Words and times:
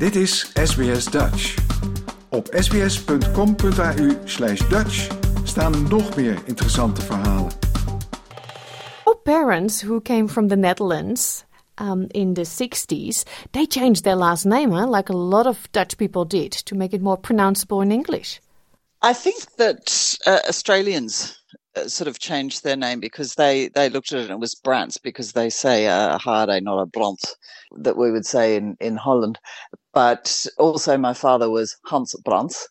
Dit 0.00 0.16
is 0.16 0.50
SBS 0.54 1.04
Dutch. 1.04 1.54
Op 2.28 2.48
sbs.com.au 2.58 4.08
slash 4.24 4.68
Dutch 4.68 5.08
staan 5.44 5.88
nog 5.88 6.16
meer 6.16 6.42
interessante 6.44 7.00
verhalen. 7.00 7.52
Our 9.04 9.16
parents 9.22 9.82
who 9.82 10.00
came 10.00 10.28
from 10.28 10.48
the 10.48 10.56
Netherlands 10.56 11.44
um, 11.74 12.06
in 12.10 12.34
the 12.34 12.44
60s, 12.44 13.24
they 13.50 13.66
changed 13.66 14.02
their 14.02 14.16
last 14.16 14.44
name, 14.44 14.70
huh? 14.70 14.96
like 14.96 15.12
a 15.12 15.16
lot 15.16 15.46
of 15.46 15.68
Dutch 15.70 15.96
people 15.96 16.24
did, 16.24 16.52
to 16.64 16.74
make 16.74 16.96
it 16.96 17.02
more 17.02 17.20
pronounceable 17.20 17.82
in 17.82 17.92
English. 17.92 18.40
I 19.02 19.12
think 19.12 19.56
that 19.56 20.16
uh, 20.26 20.38
Australians 20.48 21.40
uh, 21.76 21.88
sort 21.88 22.08
of 22.08 22.18
changed 22.18 22.62
their 22.62 22.76
name 22.76 23.00
because 23.00 23.34
they, 23.34 23.68
they 23.74 23.88
looked 23.88 24.12
at 24.12 24.18
it 24.18 24.22
and 24.22 24.30
it 24.30 24.40
was 24.40 24.60
Brants 24.64 24.98
because 25.02 25.32
they 25.32 25.50
say 25.50 25.86
a 25.86 26.18
Harde, 26.18 26.62
not 26.62 26.80
a 26.80 26.86
Bront, 26.86 27.34
that 27.76 27.96
we 27.96 28.10
would 28.10 28.26
say 28.26 28.56
in, 28.56 28.76
in 28.80 28.96
Holland. 28.96 29.38
But 29.92 30.46
also, 30.58 30.96
my 30.96 31.14
father 31.14 31.50
was 31.50 31.76
Hans 31.84 32.14
Brants. 32.24 32.66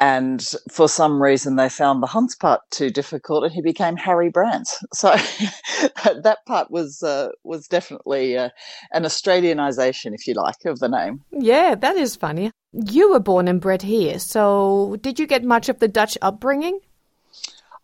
And 0.00 0.42
for 0.70 0.88
some 0.88 1.22
reason, 1.22 1.56
they 1.56 1.68
found 1.68 2.02
the 2.02 2.06
Hans 2.06 2.34
part 2.34 2.62
too 2.70 2.88
difficult, 2.88 3.44
and 3.44 3.52
he 3.52 3.60
became 3.60 3.96
Harry 3.96 4.32
Brantz. 4.32 4.82
So 4.94 5.10
that 6.22 6.38
part 6.46 6.70
was 6.70 7.02
uh, 7.02 7.28
was 7.44 7.68
definitely 7.68 8.36
uh, 8.36 8.48
an 8.92 9.04
Australianisation, 9.04 10.14
if 10.14 10.26
you 10.26 10.34
like, 10.34 10.64
of 10.64 10.78
the 10.78 10.88
name. 10.88 11.20
Yeah, 11.30 11.74
that 11.74 11.96
is 11.96 12.16
funny. 12.16 12.50
You 12.72 13.10
were 13.10 13.20
born 13.20 13.46
and 13.46 13.60
bred 13.60 13.82
here, 13.82 14.18
so 14.18 14.96
did 15.02 15.18
you 15.18 15.26
get 15.26 15.44
much 15.44 15.68
of 15.68 15.80
the 15.80 15.88
Dutch 15.88 16.16
upbringing? 16.22 16.80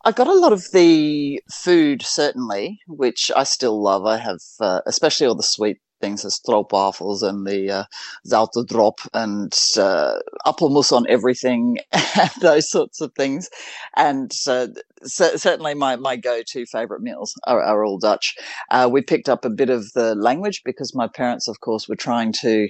I 0.07 0.13
got 0.13 0.29
a 0.29 0.35
lot 0.35 0.53
of 0.53 0.71
the 0.73 1.43
food, 1.51 2.01
certainly, 2.03 2.79
which 2.87 3.31
I 3.35 3.43
still 3.43 3.83
love. 3.83 4.07
I 4.07 4.19
have, 4.19 4.41
uh, 4.61 4.81
especially 4.87 5.27
all 5.27 5.35
the 5.35 5.43
sweet 5.43 5.79
things, 6.01 6.25
as 6.25 6.39
stroopwafels 6.39 7.23
and 7.23 7.47
the 7.47 7.71
uh, 7.71 7.85
zoute 8.27 8.67
drop 8.67 9.01
and 9.15 9.53
uh, 9.79 10.15
appelmoes 10.47 10.93
on 10.93 11.07
everything, 11.09 11.79
those 12.41 12.71
sorts 12.71 13.01
of 13.01 13.13
things. 13.15 13.49
And 13.97 14.31
uh, 14.49 14.69
c- 15.05 15.39
certainly 15.39 15.75
my, 15.75 15.97
my 15.97 16.17
go-to 16.17 16.67
favourite 16.67 17.03
meals 17.03 17.35
are, 17.47 17.63
are 17.63 17.85
all 17.85 17.99
Dutch. 17.99 18.37
Uh, 18.71 18.89
we 18.91 19.03
picked 19.03 19.29
up 19.29 19.45
a 19.45 19.51
bit 19.51 19.71
of 19.71 19.93
the 19.95 20.15
language 20.15 20.63
because 20.65 20.95
my 20.95 21.09
parents, 21.09 21.49
of 21.49 21.61
course, 21.61 21.89
were 21.89 21.97
trying 21.97 22.33
to 22.41 22.69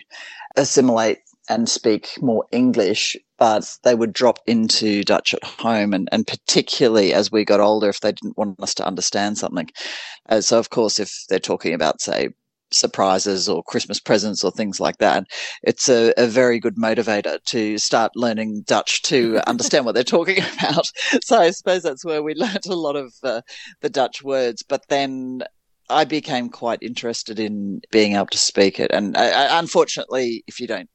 assimilate 0.56 1.19
and 1.48 1.69
speak 1.69 2.20
more 2.20 2.44
English, 2.50 3.16
but 3.38 3.77
they 3.84 3.94
would 3.94 4.12
drop 4.12 4.41
into 4.47 5.04
Dutch 5.04 5.34
at 5.34 5.44
home, 5.44 5.92
and, 5.92 6.08
and 6.10 6.27
particularly 6.27 7.12
as 7.12 7.30
we 7.30 7.44
got 7.44 7.60
older, 7.60 7.88
if 7.88 8.00
they 8.00 8.12
didn't 8.12 8.36
want 8.36 8.60
us 8.60 8.74
to 8.74 8.86
understand 8.86 9.38
something. 9.38 9.69
Uh, 10.28 10.41
so, 10.41 10.58
of 10.58 10.70
course, 10.70 10.98
if 10.98 11.24
they're 11.28 11.38
talking 11.38 11.74
about, 11.74 12.00
say, 12.00 12.30
surprises 12.70 13.48
or 13.48 13.62
Christmas 13.62 14.00
presents 14.00 14.42
or 14.45 14.50
things 14.50 14.81
like 14.81 14.98
that, 14.98 15.25
it's 15.62 15.89
a, 15.89 16.12
a 16.17 16.27
very 16.27 16.59
good 16.59 16.77
motivator 16.77 17.42
to 17.45 17.78
start 17.78 18.12
learning 18.17 18.62
Dutch 18.67 19.03
to 19.03 19.41
understand 19.47 19.84
what 19.84 19.95
they're 19.95 20.05
talking 20.05 20.42
about. 20.59 20.87
So, 21.22 21.39
I 21.39 21.50
suppose 21.50 21.83
that's 21.83 22.05
where 22.05 22.22
we 22.22 22.34
learnt 22.37 22.67
a 22.67 22.75
lot 22.75 22.97
of 22.97 23.12
uh, 23.22 23.42
the 23.81 23.91
Dutch 23.91 24.22
words, 24.22 24.62
but 24.62 24.83
then 24.89 25.42
I 25.89 26.05
became 26.05 26.48
quite 26.48 26.83
interested 26.83 27.39
in 27.39 27.81
being 27.92 28.14
able 28.17 28.27
to 28.27 28.39
speak 28.39 28.81
it. 28.81 28.91
And 28.92 29.17
uh, 29.17 29.48
unfortunately, 29.53 30.42
if 30.47 30.59
you 30.61 30.67
don't 30.67 30.91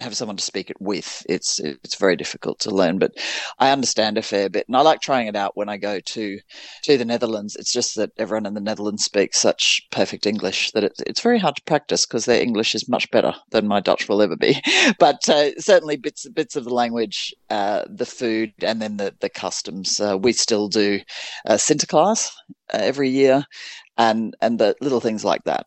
have 0.00 0.16
someone 0.16 0.36
to 0.36 0.42
speak 0.42 0.70
it 0.70 0.80
with, 0.80 1.24
it's 1.28 1.60
it's 1.60 1.96
very 1.96 2.16
difficult 2.16 2.58
to 2.60 2.70
learn. 2.70 2.98
But 2.98 3.12
I 3.58 3.70
understand 3.70 4.18
a 4.18 4.22
fair 4.22 4.48
bit, 4.48 4.66
and 4.68 4.76
I 4.76 4.80
like 4.80 5.00
trying 5.00 5.28
it 5.28 5.36
out 5.36 5.56
when 5.56 5.68
I 5.68 5.76
go 5.76 6.00
to 6.00 6.38
to 6.82 6.98
the 6.98 7.04
Netherlands. 7.04 7.56
It's 7.56 7.72
just 7.72 7.94
that 7.96 8.10
everyone 8.18 8.46
in 8.46 8.54
the 8.54 8.60
Netherlands 8.60 9.04
speaks 9.04 9.40
such 9.40 9.82
perfect 9.90 10.26
English 10.26 10.72
that 10.72 10.84
it's 10.84 11.00
it's 11.06 11.20
very 11.20 11.38
hard 11.38 11.56
to 11.56 11.62
practice 11.62 12.06
because 12.06 12.24
their 12.24 12.42
English 12.42 12.74
is 12.74 12.88
much 12.88 13.10
better 13.10 13.34
than 13.50 13.68
my 13.68 13.80
Dutch 13.80 14.08
will 14.08 14.22
ever 14.22 14.36
be. 14.36 14.60
But 14.98 15.28
uh, 15.28 15.58
certainly 15.60 15.96
bits 15.96 16.28
bits 16.28 16.56
of 16.56 16.64
the 16.64 16.74
language, 16.74 17.34
uh, 17.50 17.84
the 17.88 18.06
food, 18.06 18.52
and 18.62 18.80
then 18.82 18.96
the 18.96 19.14
the 19.20 19.28
customs. 19.28 20.00
Uh, 20.00 20.18
we 20.18 20.32
still 20.32 20.68
do 20.68 21.00
uh, 21.46 21.54
Sinterklaas 21.54 22.30
uh, 22.72 22.78
every 22.78 23.10
year, 23.10 23.44
and 23.96 24.34
and 24.40 24.58
the 24.58 24.74
little 24.80 25.00
things 25.00 25.24
like 25.24 25.44
that. 25.44 25.66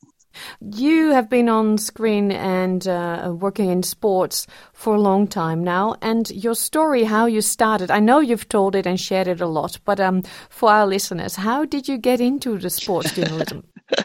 You 0.61 1.11
have 1.11 1.29
been 1.29 1.49
on 1.49 1.77
screen 1.77 2.31
and 2.31 2.87
uh, 2.87 3.33
working 3.37 3.69
in 3.69 3.83
sports 3.83 4.47
for 4.73 4.95
a 4.95 5.01
long 5.01 5.27
time 5.27 5.63
now, 5.63 5.95
and 6.01 6.29
your 6.31 6.55
story, 6.55 7.03
how 7.03 7.25
you 7.25 7.41
started, 7.41 7.91
I 7.91 7.99
know 7.99 8.19
you've 8.19 8.49
told 8.49 8.75
it 8.75 8.85
and 8.85 8.99
shared 8.99 9.27
it 9.27 9.41
a 9.41 9.47
lot, 9.47 9.79
but 9.85 9.99
um, 9.99 10.23
for 10.49 10.71
our 10.71 10.87
listeners, 10.87 11.35
how 11.35 11.65
did 11.65 11.87
you 11.87 11.97
get 11.97 12.21
into 12.21 12.57
the 12.57 12.69
sports 12.69 13.11
journalism? 13.13 13.63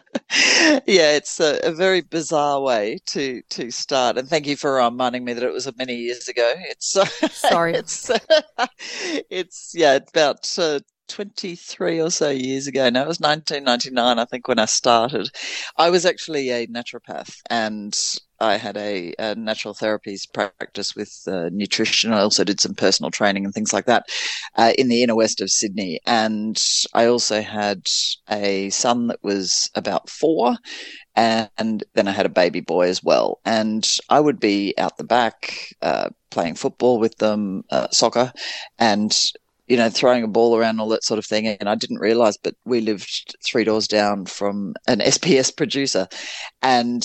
yeah, 0.86 1.12
it's 1.12 1.40
a, 1.40 1.58
a, 1.64 1.72
very 1.72 2.00
bizarre 2.00 2.60
way 2.60 2.98
to 3.06 3.42
to 3.50 3.70
start. 3.70 4.16
And 4.16 4.28
thank 4.28 4.46
you 4.46 4.56
for 4.56 4.74
reminding 4.74 5.24
me 5.24 5.32
that 5.32 5.42
it 5.42 5.52
was 5.52 5.68
many 5.76 5.96
years 5.96 6.28
ago. 6.28 6.54
It's 6.68 6.96
uh, 6.96 7.04
sorry. 7.30 7.74
it's 7.74 8.08
uh, 8.08 8.18
it's 9.30 9.72
yeah, 9.74 9.98
about 10.08 10.48
uh, 10.58 10.80
23 11.12 12.00
or 12.00 12.10
so 12.10 12.30
years 12.30 12.66
ago. 12.66 12.88
now. 12.88 13.02
it 13.02 13.08
was 13.08 13.20
1999, 13.20 14.18
I 14.18 14.24
think, 14.24 14.48
when 14.48 14.58
I 14.58 14.64
started. 14.64 15.28
I 15.76 15.90
was 15.90 16.06
actually 16.06 16.48
a 16.50 16.66
naturopath 16.66 17.36
and 17.50 17.94
I 18.40 18.56
had 18.56 18.76
a, 18.78 19.14
a 19.18 19.34
natural 19.34 19.74
therapies 19.74 20.22
practice 20.32 20.96
with 20.96 21.12
uh, 21.28 21.50
nutrition. 21.52 22.12
I 22.14 22.20
also 22.20 22.44
did 22.44 22.60
some 22.60 22.74
personal 22.74 23.10
training 23.10 23.44
and 23.44 23.52
things 23.52 23.74
like 23.74 23.84
that 23.86 24.06
uh, 24.56 24.72
in 24.78 24.88
the 24.88 25.02
inner 25.02 25.14
west 25.14 25.42
of 25.42 25.50
Sydney. 25.50 26.00
And 26.06 26.60
I 26.94 27.06
also 27.06 27.42
had 27.42 27.82
a 28.30 28.70
son 28.70 29.08
that 29.08 29.22
was 29.22 29.70
about 29.74 30.08
four. 30.08 30.56
And 31.14 31.84
then 31.94 32.08
I 32.08 32.12
had 32.12 32.26
a 32.26 32.30
baby 32.30 32.60
boy 32.60 32.88
as 32.88 33.02
well. 33.04 33.38
And 33.44 33.88
I 34.08 34.18
would 34.18 34.40
be 34.40 34.74
out 34.78 34.96
the 34.96 35.04
back 35.04 35.74
uh, 35.82 36.08
playing 36.30 36.54
football 36.54 36.98
with 36.98 37.16
them, 37.18 37.64
uh, 37.70 37.88
soccer, 37.90 38.32
and 38.78 39.14
you 39.72 39.78
know, 39.78 39.88
throwing 39.88 40.22
a 40.22 40.28
ball 40.28 40.54
around, 40.54 40.80
all 40.80 40.90
that 40.90 41.02
sort 41.02 41.16
of 41.16 41.24
thing. 41.24 41.46
And 41.46 41.66
I 41.66 41.74
didn't 41.76 41.96
realize, 41.96 42.36
but 42.36 42.54
we 42.66 42.82
lived 42.82 43.34
three 43.42 43.64
doors 43.64 43.88
down 43.88 44.26
from 44.26 44.74
an 44.86 44.98
SBS 45.00 45.56
producer. 45.56 46.06
And 46.60 47.02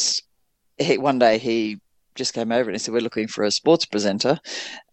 he, 0.78 0.98
one 0.98 1.18
day 1.18 1.38
he 1.38 1.80
just 2.16 2.34
came 2.34 2.52
over 2.52 2.70
and 2.70 2.76
he 2.76 2.80
said, 2.80 2.94
We're 2.94 3.00
looking 3.00 3.30
for 3.30 3.46
a 3.46 3.52
sports 3.52 3.86
presenter. 3.86 4.38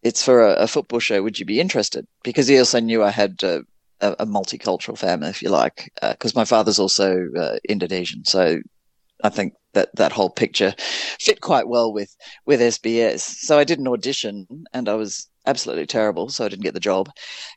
It's 0.04 0.24
for 0.24 0.46
a, 0.46 0.52
a 0.52 0.66
football 0.68 1.00
show. 1.00 1.20
Would 1.20 1.40
you 1.40 1.46
be 1.46 1.58
interested? 1.58 2.06
Because 2.22 2.46
he 2.46 2.56
also 2.60 2.78
knew 2.78 3.02
I 3.02 3.10
had 3.10 3.42
a, 3.42 3.64
a 4.00 4.24
multicultural 4.24 4.96
family, 4.96 5.30
if 5.30 5.42
you 5.42 5.48
like, 5.48 5.90
because 6.00 6.36
uh, 6.36 6.38
my 6.38 6.44
father's 6.44 6.78
also 6.78 7.26
uh, 7.36 7.56
Indonesian. 7.68 8.24
So 8.24 8.60
I 9.24 9.30
think 9.30 9.54
that 9.72 9.88
that 9.96 10.12
whole 10.12 10.30
picture 10.30 10.76
fit 11.18 11.40
quite 11.40 11.66
well 11.66 11.92
with 11.92 12.14
with 12.46 12.60
SBS. 12.60 13.18
So 13.18 13.58
I 13.58 13.64
did 13.64 13.80
an 13.80 13.88
audition 13.88 14.46
and 14.72 14.88
I 14.88 14.94
was 14.94 15.28
absolutely 15.46 15.86
terrible, 15.86 16.28
so 16.28 16.44
I 16.44 16.48
didn't 16.48 16.64
get 16.64 16.74
the 16.74 16.80
job. 16.80 17.10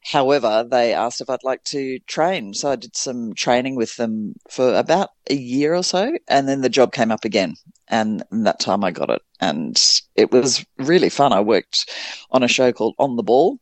However, 0.03 0.65
they 0.69 0.93
asked 0.93 1.21
if 1.21 1.29
I'd 1.29 1.43
like 1.43 1.63
to 1.65 1.99
train, 2.07 2.53
so 2.53 2.71
I 2.71 2.75
did 2.75 2.95
some 2.95 3.33
training 3.33 3.75
with 3.75 3.95
them 3.95 4.33
for 4.49 4.75
about 4.75 5.09
a 5.29 5.35
year 5.35 5.73
or 5.73 5.83
so, 5.83 6.17
and 6.27 6.47
then 6.47 6.61
the 6.61 6.69
job 6.69 6.93
came 6.93 7.11
up 7.11 7.25
again, 7.25 7.55
and 7.87 8.23
that 8.31 8.59
time 8.59 8.83
I 8.83 8.91
got 8.91 9.09
it, 9.09 9.21
and 9.39 9.81
it 10.15 10.31
was 10.31 10.65
really 10.77 11.09
fun. 11.09 11.33
I 11.33 11.41
worked 11.41 11.89
on 12.31 12.43
a 12.43 12.47
show 12.47 12.71
called 12.71 12.95
On 12.99 13.15
the 13.15 13.23
Ball, 13.23 13.59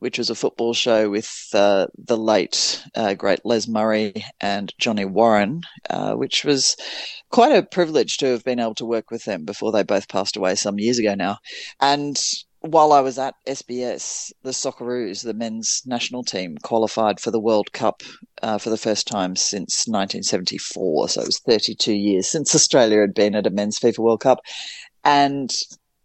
which 0.00 0.18
was 0.18 0.30
a 0.30 0.34
football 0.34 0.72
show 0.74 1.10
with 1.10 1.48
uh, 1.54 1.86
the 1.96 2.16
late 2.16 2.84
uh, 2.94 3.14
great 3.14 3.40
Les 3.44 3.66
Murray 3.66 4.24
and 4.40 4.72
Johnny 4.78 5.04
Warren, 5.04 5.62
uh, 5.90 6.14
which 6.14 6.44
was 6.44 6.76
quite 7.30 7.54
a 7.54 7.64
privilege 7.64 8.16
to 8.18 8.26
have 8.26 8.44
been 8.44 8.60
able 8.60 8.76
to 8.76 8.86
work 8.86 9.10
with 9.10 9.24
them 9.24 9.44
before 9.44 9.72
they 9.72 9.82
both 9.82 10.08
passed 10.08 10.36
away 10.36 10.54
some 10.54 10.78
years 10.78 10.98
ago 10.98 11.14
now. 11.14 11.38
And 11.80 12.16
while 12.70 12.92
I 12.92 13.00
was 13.00 13.18
at 13.18 13.34
SBS, 13.46 14.32
the 14.42 14.50
Socceroos, 14.50 15.22
the 15.22 15.32
men's 15.32 15.82
national 15.86 16.22
team, 16.22 16.58
qualified 16.62 17.18
for 17.18 17.30
the 17.30 17.40
World 17.40 17.72
Cup 17.72 18.02
uh, 18.42 18.58
for 18.58 18.68
the 18.70 18.76
first 18.76 19.06
time 19.06 19.36
since 19.36 19.86
1974. 19.88 21.08
So 21.08 21.22
it 21.22 21.26
was 21.26 21.38
32 21.40 21.94
years 21.94 22.28
since 22.28 22.54
Australia 22.54 23.00
had 23.00 23.14
been 23.14 23.34
at 23.34 23.46
a 23.46 23.50
men's 23.50 23.78
FIFA 23.78 23.98
World 24.00 24.20
Cup, 24.20 24.40
and 25.04 25.50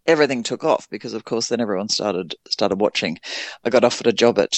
everything 0.06 0.42
took 0.42 0.64
off 0.64 0.88
because, 0.88 1.12
of 1.12 1.24
course, 1.24 1.48
then 1.48 1.60
everyone 1.60 1.88
started 1.88 2.34
started 2.48 2.80
watching. 2.80 3.18
I 3.64 3.70
got 3.70 3.84
offered 3.84 4.06
a 4.06 4.12
job 4.12 4.38
at 4.38 4.54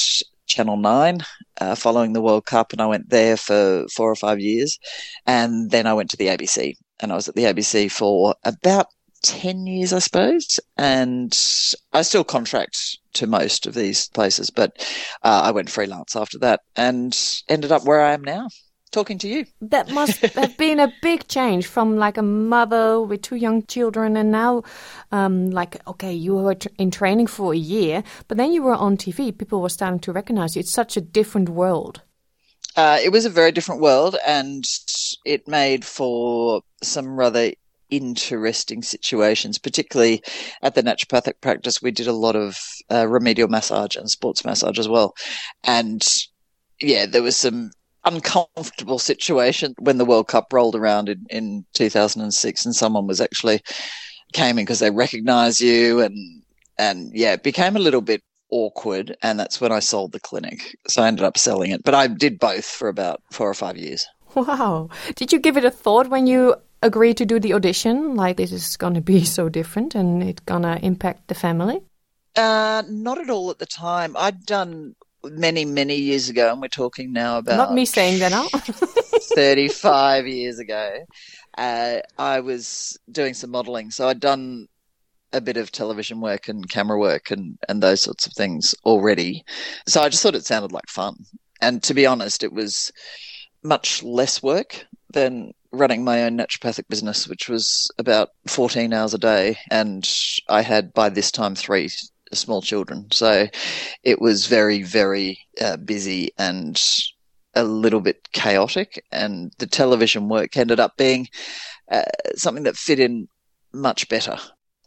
Channel 0.47 0.76
Nine 0.76 1.20
uh, 1.61 1.75
following 1.75 2.12
the 2.12 2.23
World 2.23 2.47
Cup, 2.47 2.73
and 2.73 2.81
I 2.81 2.87
went 2.87 3.11
there 3.11 3.37
for 3.37 3.87
four 3.88 4.11
or 4.11 4.17
five 4.17 4.38
years, 4.38 4.79
and 5.26 5.70
then 5.70 5.87
I 5.87 5.94
went 5.94 6.11
to 6.11 6.17
the 6.17 6.29
ABC, 6.29 6.75
and 7.00 7.11
I 7.11 7.17
was 7.17 7.29
at 7.29 7.35
the 7.35 7.44
ABC 7.44 7.91
for 7.91 8.37
about 8.44 8.87
10 9.26 9.67
years, 9.67 9.93
I 9.93 9.99
suppose. 9.99 10.61
And 10.76 11.37
I 11.93 12.02
still 12.02 12.25
contract 12.25 12.99
to 13.14 13.26
most 13.26 13.67
of 13.67 13.75
these 13.75 14.08
places, 14.08 14.50
but 14.50 14.76
uh, 15.23 15.43
I 15.44 15.50
went 15.50 15.70
freelance 15.70 16.17
after 16.17 16.38
that 16.40 16.61
and 16.76 17.17
ended 17.49 17.73
up 17.73 17.84
where 17.84 18.00
I 18.00 18.12
am 18.12 18.23
now. 18.23 18.49
Talking 18.93 19.19
to 19.19 19.28
you. 19.28 19.46
That 19.61 19.90
must 19.90 20.20
have 20.34 20.56
been 20.56 20.81
a 20.81 20.93
big 21.02 21.26
change 21.28 21.67
from 21.67 21.96
like 21.96 22.17
a 22.17 22.23
mother 22.23 23.00
with 23.00 23.20
two 23.20 23.37
young 23.37 23.67
children, 23.67 24.17
and 24.17 24.31
now, 24.31 24.62
um, 25.12 25.50
like, 25.50 25.87
okay, 25.88 26.12
you 26.12 26.37
were 26.37 26.56
in 26.78 26.90
training 26.90 27.26
for 27.26 27.52
a 27.52 27.56
year, 27.56 28.05
but 28.28 28.38
then 28.38 28.52
you 28.52 28.62
were 28.62 28.76
on 28.76 28.96
TV. 28.96 29.37
People 29.37 29.61
were 29.61 29.69
starting 29.69 29.99
to 30.00 30.12
recognize 30.12 30.55
you. 30.55 30.61
It's 30.61 30.73
such 30.73 30.96
a 30.96 31.00
different 31.00 31.49
world. 31.49 32.02
Uh, 32.76 32.99
it 33.02 33.11
was 33.11 33.25
a 33.25 33.31
very 33.31 33.52
different 33.52 33.81
world, 33.81 34.17
and 34.25 34.64
it 35.25 35.49
made 35.49 35.84
for 35.84 36.62
some 36.82 37.19
rather 37.19 37.52
interesting 37.91 38.83
situations, 38.83 39.59
particularly 39.59 40.23
at 40.62 40.75
the 40.75 40.83
naturopathic 40.83 41.41
practice. 41.41 41.83
We 41.83 41.91
did 41.91 42.06
a 42.06 42.12
lot 42.12 42.37
of 42.37 42.59
uh, 42.91 43.06
remedial 43.06 43.49
massage 43.49 43.97
and 43.97 44.11
sports 44.11 44.44
massage 44.44 44.79
as 44.79 44.88
well. 44.88 45.15
And 45.65 46.05
yeah, 46.81 47.06
there 47.06 47.23
was 47.23 47.37
some 47.37 47.71
uncomfortable 48.05 48.99
situation 48.99 49.75
when 49.81 49.99
the 49.99 50.05
World 50.05 50.29
Cup 50.29 50.53
rolled 50.53 50.77
around 50.77 51.09
in, 51.09 51.27
in 51.29 51.65
2006 51.75 52.65
and 52.65 52.75
someone 52.75 53.06
was 53.06 53.21
actually 53.21 53.61
came 54.33 54.59
in 54.59 54.65
because 54.65 54.79
they 54.79 54.91
recognized 54.91 55.61
you 55.61 56.00
and 56.00 56.43
and 56.79 57.11
yeah, 57.15 57.33
it 57.33 57.43
became 57.43 57.75
a 57.75 57.81
little 57.81 58.03
bit 58.03 58.23
awkward 58.50 59.17
and 59.23 59.41
that's 59.41 59.61
when 59.61 59.73
I 59.73 59.81
sold 59.81 60.12
the 60.12 60.21
clinic. 60.21 60.77
So 60.88 61.03
I 61.03 61.09
ended 61.09 61.25
up 61.25 61.38
selling 61.38 61.71
it. 61.71 61.83
But 61.83 61.94
I 61.94 62.06
did 62.06 62.38
both 62.38 62.65
for 62.65 62.88
about 62.88 63.23
four 63.33 63.49
or 63.49 63.55
five 63.55 63.77
years. 63.77 64.06
Wow. 64.35 64.91
Did 65.15 65.33
you 65.33 65.38
give 65.38 65.56
it 65.56 65.65
a 65.65 65.71
thought 65.71 66.11
when 66.11 66.27
you 66.27 66.55
agreed 66.87 67.17
to 67.19 67.27
do 67.27 67.38
the 67.38 67.53
audition? 67.53 68.15
Like 68.15 68.37
this 68.37 68.53
is 68.53 68.77
gonna 68.77 69.00
be 69.00 69.25
so 69.37 69.49
different 69.49 69.94
and 69.94 70.23
it's 70.23 70.41
gonna 70.41 70.79
impact 70.83 71.29
the 71.29 71.35
family? 71.35 71.83
Uh, 72.35 72.83
not 72.88 73.19
at 73.19 73.31
all 73.31 73.50
at 73.50 73.59
the 73.59 73.67
time. 73.67 74.17
I'd 74.17 74.44
done 74.44 74.94
many, 75.25 75.65
many 75.65 75.97
years 75.97 76.29
ago, 76.29 76.53
and 76.53 76.61
we're 76.61 76.69
talking 76.69 77.12
now 77.12 77.38
about 77.38 77.56
not 77.56 77.75
me 77.75 77.85
saying 77.85 78.21
that 78.21 78.31
now. 78.31 78.47
35 79.35 80.27
years 80.27 80.59
ago, 80.59 80.99
uh, 81.59 81.99
I 82.19 82.41
was 82.41 82.99
doing 83.11 83.35
some 83.35 83.50
modeling. 83.50 83.91
So 83.91 84.09
I'd 84.09 84.21
done 84.21 84.69
a 85.33 85.41
bit 85.41 85.56
of 85.56 85.73
television 85.73 86.21
work 86.21 86.49
and 86.49 86.69
camera 86.69 86.99
work 86.99 87.31
and, 87.31 87.59
and 87.69 87.83
those 87.83 88.03
sorts 88.03 88.27
of 88.27 88.33
things 88.35 88.75
already. 88.85 89.44
So 89.87 90.03
I 90.03 90.09
just 90.09 90.23
thought 90.23 90.35
it 90.35 90.47
sounded 90.47 90.73
like 90.73 90.88
fun. 90.88 91.17
And 91.61 91.83
to 91.85 91.94
be 91.94 92.06
honest, 92.06 92.43
it 92.43 92.53
was 92.53 92.93
much 93.62 94.03
less 94.03 94.43
work 94.43 94.87
than 95.12 95.53
running 95.72 96.04
my 96.04 96.24
own 96.24 96.38
naturopathic 96.38 96.88
business, 96.88 97.28
which 97.28 97.48
was 97.48 97.90
about 97.98 98.30
14 98.46 98.92
hours 98.92 99.14
a 99.14 99.18
day. 99.18 99.58
And 99.70 100.08
I 100.48 100.62
had 100.62 100.92
by 100.92 101.08
this 101.08 101.30
time 101.30 101.54
three 101.54 101.90
small 102.32 102.62
children. 102.62 103.06
So 103.12 103.46
it 104.02 104.20
was 104.20 104.46
very, 104.46 104.82
very 104.82 105.38
uh, 105.60 105.76
busy 105.76 106.32
and 106.38 106.80
a 107.54 107.64
little 107.64 108.00
bit 108.00 108.28
chaotic. 108.32 109.04
And 109.12 109.52
the 109.58 109.66
television 109.66 110.28
work 110.28 110.56
ended 110.56 110.80
up 110.80 110.96
being 110.96 111.28
uh, 111.90 112.02
something 112.34 112.64
that 112.64 112.76
fit 112.76 113.00
in 113.00 113.28
much 113.72 114.08
better. 114.08 114.36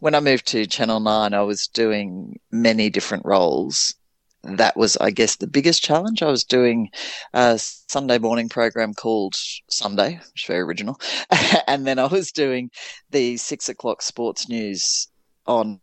When 0.00 0.14
I 0.14 0.20
moved 0.20 0.46
to 0.48 0.66
Channel 0.66 1.00
9, 1.00 1.34
I 1.34 1.42
was 1.42 1.66
doing 1.66 2.38
many 2.50 2.88
different 2.88 3.24
roles. 3.26 3.94
That 4.42 4.76
was, 4.76 4.96
I 4.96 5.10
guess, 5.10 5.36
the 5.36 5.46
biggest 5.46 5.82
challenge. 5.82 6.22
I 6.22 6.30
was 6.30 6.44
doing 6.44 6.90
a 7.34 7.58
Sunday 7.58 8.18
morning 8.18 8.48
program 8.48 8.94
called 8.94 9.34
Sunday, 9.68 10.14
which 10.32 10.42
is 10.42 10.46
very 10.46 10.60
original. 10.60 10.98
and 11.66 11.86
then 11.86 11.98
I 11.98 12.06
was 12.06 12.32
doing 12.32 12.70
the 13.10 13.36
six 13.36 13.68
o'clock 13.68 14.00
sports 14.02 14.48
news 14.48 15.08
on 15.46 15.80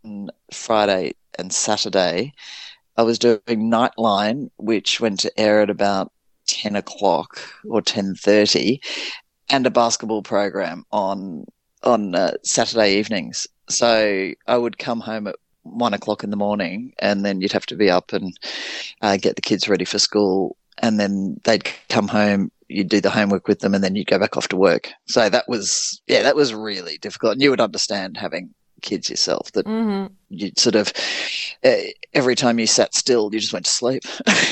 Friday 0.51 1.13
and 1.37 1.53
Saturday. 1.53 2.33
I 2.97 3.03
was 3.03 3.19
doing 3.19 3.39
Nightline, 3.47 4.49
which 4.57 4.99
went 4.99 5.19
to 5.19 5.39
air 5.39 5.61
at 5.61 5.69
about 5.69 6.11
ten 6.47 6.75
o'clock 6.75 7.39
or 7.69 7.81
ten 7.81 8.15
thirty, 8.15 8.81
and 9.49 9.67
a 9.67 9.71
basketball 9.71 10.23
program 10.23 10.83
on 10.91 11.45
on 11.83 12.15
uh, 12.15 12.31
Saturday 12.43 12.97
evenings. 12.97 13.45
So 13.69 14.31
I 14.47 14.57
would 14.57 14.77
come 14.77 15.01
home 15.01 15.27
at 15.27 15.35
one 15.71 15.93
o'clock 15.93 16.23
in 16.23 16.29
the 16.29 16.37
morning, 16.37 16.93
and 16.99 17.25
then 17.25 17.41
you'd 17.41 17.51
have 17.51 17.65
to 17.67 17.75
be 17.75 17.89
up 17.89 18.13
and 18.13 18.37
uh, 19.01 19.17
get 19.17 19.35
the 19.35 19.41
kids 19.41 19.69
ready 19.69 19.85
for 19.85 19.99
school, 19.99 20.57
and 20.77 20.99
then 20.99 21.39
they'd 21.43 21.67
come 21.89 22.07
home. 22.07 22.51
You'd 22.69 22.89
do 22.89 23.01
the 23.01 23.09
homework 23.09 23.47
with 23.47 23.59
them, 23.59 23.73
and 23.73 23.83
then 23.83 23.95
you'd 23.95 24.07
go 24.07 24.19
back 24.19 24.35
off 24.37 24.49
to 24.49 24.57
work. 24.57 24.91
So 25.05 25.29
that 25.29 25.47
was, 25.47 26.01
yeah, 26.07 26.23
that 26.23 26.35
was 26.35 26.53
really 26.53 26.97
difficult. 26.97 27.33
And 27.33 27.41
you 27.41 27.49
would 27.49 27.61
understand 27.61 28.17
having 28.17 28.53
kids 28.81 29.09
yourself 29.09 29.51
that 29.53 29.65
mm-hmm. 29.65 30.13
you 30.29 30.51
sort 30.55 30.75
of 30.75 30.93
uh, 31.63 31.89
every 32.13 32.35
time 32.35 32.59
you 32.59 32.67
sat 32.67 32.93
still 32.93 33.29
you 33.33 33.39
just 33.39 33.53
went 33.53 33.65
to 33.65 33.71
sleep 33.71 34.03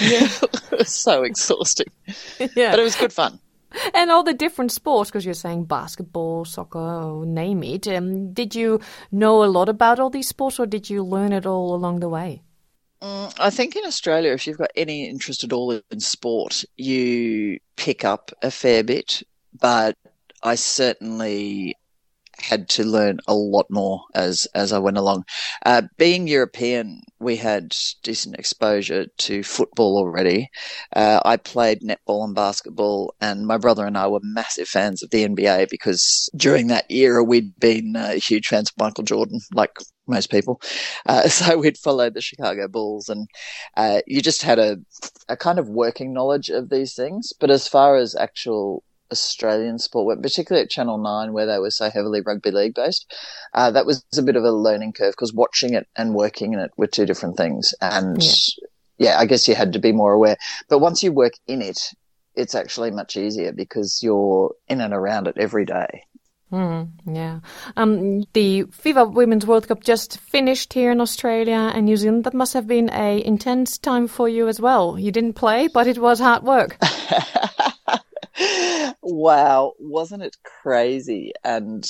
yeah 0.02 0.28
it 0.72 0.80
was 0.80 0.90
so 0.90 1.24
exhausting 1.24 1.86
yeah 2.56 2.72
but 2.72 2.80
it 2.80 2.84
was 2.84 2.96
good 2.96 3.14
fun 3.14 3.40
and 3.94 4.12
all 4.12 4.24
the 4.24 4.33
different 4.33 4.72
sports 4.72 5.10
because 5.10 5.25
you're 5.25 5.33
saying 5.33 5.66
basketball 5.66 6.45
soccer 6.45 7.24
name 7.25 7.63
it 7.63 7.88
um, 7.88 8.33
did 8.33 8.56
you 8.56 8.80
know 9.12 9.44
a 9.44 9.45
lot 9.45 9.69
about 9.69 10.00
all 10.00 10.10
these 10.10 10.27
sports 10.27 10.60
or 10.60 10.66
did 10.66 10.89
you 10.89 11.04
learn 11.04 11.31
it 11.31 11.45
all 11.45 11.74
along 11.74 12.00
the 12.00 12.10
way 12.10 12.42
mm, 13.01 13.33
I 13.39 13.50
think 13.50 13.75
in 13.75 13.86
Australia, 13.86 14.31
if 14.31 14.48
you've 14.48 14.57
got 14.57 14.72
any 14.75 15.07
interest 15.07 15.44
at 15.44 15.51
all 15.51 15.81
in 15.92 16.00
sport, 16.00 16.63
you 16.77 17.60
pick 17.75 18.06
up 18.06 18.31
a 18.42 18.50
fair 18.51 18.83
bit. 18.83 19.24
But 19.60 19.98
I 20.44 20.56
certainly 20.56 21.75
had 22.38 22.70
to 22.70 22.84
learn 22.84 23.20
a 23.28 23.34
lot 23.34 23.68
more 23.70 24.04
as 24.14 24.48
as 24.54 24.72
I 24.72 24.80
went 24.80 24.98
along. 24.98 25.26
Uh, 25.66 25.84
being 25.98 26.28
European, 26.28 27.02
we 27.20 27.36
had 27.36 27.76
decent 28.04 28.36
exposure 28.38 29.08
to 29.18 29.44
football 29.44 29.98
already. 29.98 30.50
Uh, 30.96 31.20
I 31.26 31.38
played 31.38 31.82
netball 31.82 32.26
and 32.26 32.36
basketball, 32.36 33.14
and 33.22 33.48
my 33.48 33.58
brother 33.58 33.86
and 33.86 33.98
I 33.98 34.08
were 34.08 34.20
massive 34.24 34.68
fans 34.68 35.04
of 35.04 35.10
the 35.10 35.28
NBA 35.28 35.70
because 35.70 36.30
during 36.36 36.68
that 36.68 36.86
era 36.90 37.24
we'd 37.24 37.58
been 37.60 37.96
uh, 37.96 38.14
huge 38.14 38.48
fans 38.48 38.70
of 38.70 38.78
Michael 38.78 39.04
Jordan, 39.04 39.40
like 39.54 39.78
most 40.08 40.30
people. 40.30 40.62
Uh, 41.06 41.28
so 41.30 41.58
we'd 41.58 41.78
followed 41.78 42.14
the 42.14 42.22
Chicago 42.22 42.68
Bulls, 42.68 43.10
and 43.10 43.28
uh, 43.78 44.02
you 44.08 44.22
just 44.22 44.42
had 44.42 44.60
a 44.60 44.78
a 45.30 45.38
kind 45.38 45.60
of 45.60 45.70
working 45.70 46.14
knowledge 46.14 46.50
of 46.50 46.70
these 46.70 46.94
things. 46.94 47.34
But 47.40 47.50
as 47.52 47.68
far 47.68 47.96
as 47.96 48.16
actual 48.16 48.84
Australian 49.12 49.80
sport 49.80 50.07
went, 50.07 50.24
particularly 50.24 50.63
at 50.63 50.69
Channel 50.69 50.98
9, 50.98 51.34
where 51.34 51.46
they 51.46 51.60
were 51.60 51.72
so 51.72 51.90
heavily 51.90 52.22
rugby 52.22 52.52
league 52.52 52.74
based. 52.74 53.13
Uh, 53.54 53.72
that 53.72 53.86
was 53.86 54.04
a 54.18 54.22
bit 54.22 54.36
of 54.36 54.44
a 54.44 54.52
learning 54.52 54.94
curve 54.94 55.13
because 55.13 55.34
watching 55.34 55.74
it 55.74 55.88
and 55.96 56.16
working 56.16 56.54
in 56.54 56.60
it 56.60 56.72
were 56.78 56.88
two 56.88 57.06
different 57.06 57.38
things. 57.38 57.74
And 57.81 58.22
yeah. 58.22 58.31
yeah, 58.98 59.19
I 59.19 59.25
guess 59.25 59.48
you 59.48 59.56
had 59.56 59.74
to 59.74 59.80
be 59.80 59.92
more 59.92 60.13
aware. 60.13 60.38
But 60.69 60.80
once 60.80 61.04
you 61.04 61.12
work 61.12 61.34
in 61.48 61.62
it, 61.62 61.80
it's 62.36 62.56
actually 62.56 62.92
much 62.92 63.16
easier 63.16 63.52
because 63.52 64.02
you're 64.04 64.54
in 64.68 64.81
and 64.81 64.94
around 64.94 65.28
it 65.28 65.38
every 65.38 65.66
day. 65.66 66.04
Mm, 66.52 66.92
yeah. 67.06 67.40
Um, 67.75 68.22
the 68.34 68.63
FIFA 68.66 69.13
Women's 69.13 69.46
World 69.46 69.68
Cup 69.68 69.84
just 69.84 70.19
finished 70.19 70.74
here 70.74 70.92
in 70.92 71.02
Australia 71.02 71.72
and 71.74 71.86
New 71.86 71.98
Zealand. 71.98 72.24
That 72.24 72.34
must 72.34 72.54
have 72.54 72.68
been 72.68 72.90
a 72.94 73.24
intense 73.25 73.78
time 73.78 74.07
for 74.07 74.30
you 74.30 74.48
as 74.48 74.60
well. 74.60 74.98
You 74.98 75.12
didn't 75.12 75.34
play, 75.34 75.68
but 75.68 75.88
it 75.88 75.98
was 75.98 76.19
hard 76.19 76.44
work. 76.44 76.78
wow, 79.02 79.74
wasn't 79.80 80.24
it 80.24 80.38
crazy? 80.44 81.34
And 81.44 81.86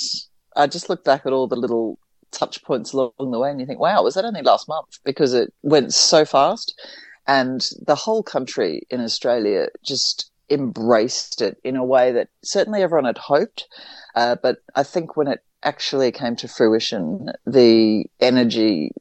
I 0.54 0.66
just 0.66 0.88
look 0.88 1.04
back 1.04 1.26
at 1.26 1.32
all 1.32 1.46
the 1.46 1.56
little 1.56 1.98
touch 2.30 2.62
points 2.64 2.92
along 2.92 3.12
the 3.18 3.38
way 3.38 3.50
and 3.50 3.60
you 3.60 3.66
think, 3.66 3.80
wow, 3.80 4.02
was 4.02 4.14
that 4.14 4.24
only 4.24 4.42
last 4.42 4.68
month? 4.68 4.98
Because 5.04 5.34
it 5.34 5.52
went 5.62 5.94
so 5.94 6.24
fast. 6.24 6.78
And 7.26 7.66
the 7.84 7.94
whole 7.94 8.22
country 8.22 8.82
in 8.90 9.00
Australia 9.00 9.68
just 9.84 10.30
embraced 10.48 11.42
it 11.42 11.58
in 11.64 11.76
a 11.76 11.84
way 11.84 12.12
that 12.12 12.28
certainly 12.44 12.82
everyone 12.82 13.06
had 13.06 13.18
hoped. 13.18 13.66
Uh, 14.14 14.36
but 14.40 14.58
I 14.74 14.84
think 14.84 15.16
when 15.16 15.26
it 15.26 15.40
actually 15.62 16.12
came 16.12 16.36
to 16.36 16.48
fruition, 16.48 17.30
the 17.44 18.04
energy 18.20 18.92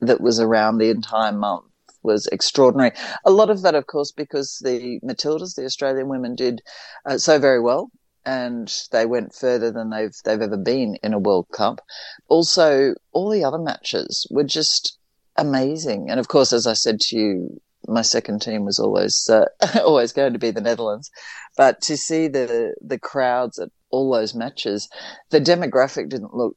that 0.00 0.20
was 0.20 0.38
around 0.40 0.78
the 0.78 0.90
entire 0.90 1.32
month 1.32 1.64
was 2.02 2.26
extraordinary. 2.28 2.92
A 3.24 3.30
lot 3.30 3.50
of 3.50 3.62
that, 3.62 3.74
of 3.74 3.86
course, 3.86 4.12
because 4.12 4.60
the 4.62 5.00
Matildas, 5.02 5.54
the 5.54 5.64
Australian 5.64 6.08
women, 6.08 6.34
did 6.34 6.62
uh, 7.06 7.18
so 7.18 7.38
very 7.38 7.60
well, 7.60 7.90
and 8.24 8.72
they 8.92 9.06
went 9.06 9.34
further 9.34 9.70
than 9.70 9.90
they've 9.90 10.14
they've 10.24 10.40
ever 10.40 10.56
been 10.56 10.96
in 11.02 11.12
a 11.12 11.18
World 11.18 11.46
Cup. 11.52 11.80
Also, 12.28 12.94
all 13.12 13.30
the 13.30 13.44
other 13.44 13.58
matches 13.58 14.26
were 14.30 14.44
just 14.44 14.98
amazing, 15.36 16.10
and 16.10 16.20
of 16.20 16.28
course, 16.28 16.52
as 16.52 16.66
I 16.66 16.74
said 16.74 17.00
to 17.00 17.16
you. 17.16 17.60
My 17.88 18.02
second 18.02 18.42
team 18.42 18.64
was 18.64 18.78
always 18.78 19.28
uh, 19.28 19.46
always 19.84 20.12
going 20.12 20.34
to 20.34 20.38
be 20.38 20.52
the 20.52 20.60
Netherlands, 20.60 21.10
but 21.56 21.80
to 21.80 21.96
see 21.96 22.28
the 22.28 22.74
the 22.80 22.96
crowds 22.96 23.58
at 23.58 23.70
all 23.90 24.12
those 24.12 24.36
matches, 24.36 24.88
the 25.30 25.40
demographic 25.40 26.08
didn't 26.08 26.32
look 26.32 26.56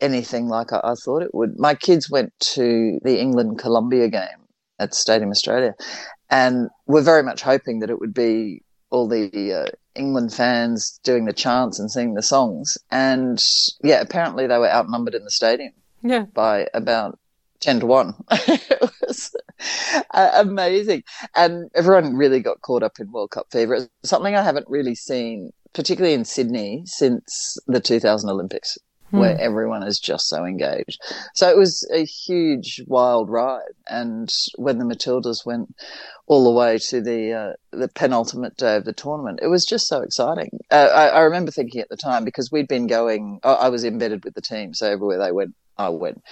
anything 0.00 0.48
like 0.48 0.72
I, 0.72 0.80
I, 0.84 0.94
thought 0.94 1.22
it 1.22 1.34
would. 1.34 1.58
My 1.58 1.74
kids 1.74 2.10
went 2.10 2.32
to 2.54 3.00
the 3.02 3.18
England 3.20 3.58
Colombia 3.58 4.08
game 4.08 4.43
at 4.78 4.94
Stadium 4.94 5.30
Australia, 5.30 5.74
and 6.30 6.68
we're 6.86 7.02
very 7.02 7.22
much 7.22 7.42
hoping 7.42 7.80
that 7.80 7.90
it 7.90 8.00
would 8.00 8.14
be 8.14 8.62
all 8.90 9.08
the 9.08 9.52
uh, 9.52 9.66
England 9.94 10.32
fans 10.32 11.00
doing 11.02 11.24
the 11.24 11.32
chants 11.32 11.78
and 11.78 11.90
singing 11.90 12.14
the 12.14 12.22
songs. 12.22 12.78
And 12.90 13.42
yeah, 13.82 14.00
apparently 14.00 14.46
they 14.46 14.58
were 14.58 14.70
outnumbered 14.70 15.14
in 15.14 15.24
the 15.24 15.30
stadium. 15.30 15.72
Yeah. 16.02 16.26
By 16.32 16.68
about 16.74 17.18
10 17.60 17.80
to 17.80 17.86
1. 17.86 18.14
it 18.30 18.90
was 19.06 19.34
uh, 20.12 20.30
amazing. 20.34 21.02
And 21.34 21.70
everyone 21.74 22.16
really 22.16 22.40
got 22.40 22.60
caught 22.60 22.82
up 22.82 23.00
in 23.00 23.10
World 23.10 23.30
Cup 23.30 23.46
fever. 23.50 23.74
It's 23.74 23.88
something 24.04 24.36
I 24.36 24.42
haven't 24.42 24.68
really 24.68 24.94
seen, 24.94 25.50
particularly 25.72 26.14
in 26.14 26.24
Sydney, 26.24 26.82
since 26.84 27.56
the 27.66 27.80
2000 27.80 28.28
Olympics. 28.28 28.78
Hmm. 29.10 29.18
where 29.18 29.40
everyone 29.40 29.82
is 29.82 29.98
just 29.98 30.28
so 30.28 30.44
engaged. 30.44 31.00
So 31.34 31.48
it 31.48 31.56
was 31.56 31.88
a 31.92 32.04
huge, 32.04 32.82
wild 32.86 33.30
ride. 33.30 33.62
And 33.88 34.28
when 34.56 34.78
the 34.78 34.84
Matildas 34.84 35.44
went 35.44 35.74
all 36.26 36.44
the 36.44 36.50
way 36.50 36.78
to 36.78 37.00
the 37.00 37.32
uh, 37.32 37.52
the 37.72 37.88
penultimate 37.88 38.56
day 38.56 38.76
of 38.76 38.84
the 38.84 38.92
tournament, 38.92 39.40
it 39.42 39.48
was 39.48 39.64
just 39.64 39.88
so 39.88 40.02
exciting. 40.02 40.58
Uh, 40.70 40.88
I, 40.94 41.06
I, 41.08 41.20
remember 41.20 41.50
thinking 41.50 41.80
at 41.80 41.88
the 41.88 41.96
time 41.96 42.24
because 42.24 42.50
we'd 42.50 42.68
been 42.68 42.86
going. 42.86 43.40
I 43.42 43.68
was 43.68 43.84
embedded 43.84 44.24
with 44.24 44.34
the 44.34 44.40
team, 44.40 44.74
so 44.74 44.90
everywhere 44.90 45.18
they 45.18 45.32
went, 45.32 45.54
I 45.76 45.90
went. 45.90 46.22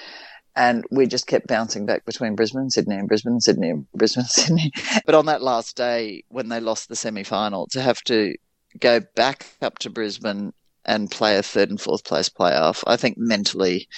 And 0.55 0.85
we 0.91 1.07
just 1.07 1.27
kept 1.27 1.47
bouncing 1.47 1.87
back 1.87 2.05
between 2.05 2.37
Brisbane, 2.37 2.69
Sydney, 2.69 2.97
and 2.97 3.09
Brisbane, 3.09 3.41
Sydney, 3.41 3.71
and 3.71 3.87
Brisbane, 3.95 4.25
Sydney. 4.29 4.71
But 5.07 5.15
on 5.15 5.27
that 5.27 5.43
last 5.43 5.77
day, 5.77 6.25
when 6.29 6.49
they 6.49 6.61
lost 6.61 6.89
the 6.89 6.97
semi 6.97 7.23
final, 7.23 7.67
to 7.69 7.81
have 7.81 8.03
to 8.05 8.35
go 8.79 9.01
back 9.15 9.47
up 9.61 9.79
to 9.81 9.91
Brisbane 9.91 10.53
and 10.85 11.11
play 11.11 11.37
a 11.37 11.43
third 11.43 11.71
and 11.71 11.81
fourth 11.81 12.05
place 12.05 12.29
playoff. 12.29 12.83
I 12.87 12.97
think 12.97 13.17
mentally 13.19 13.89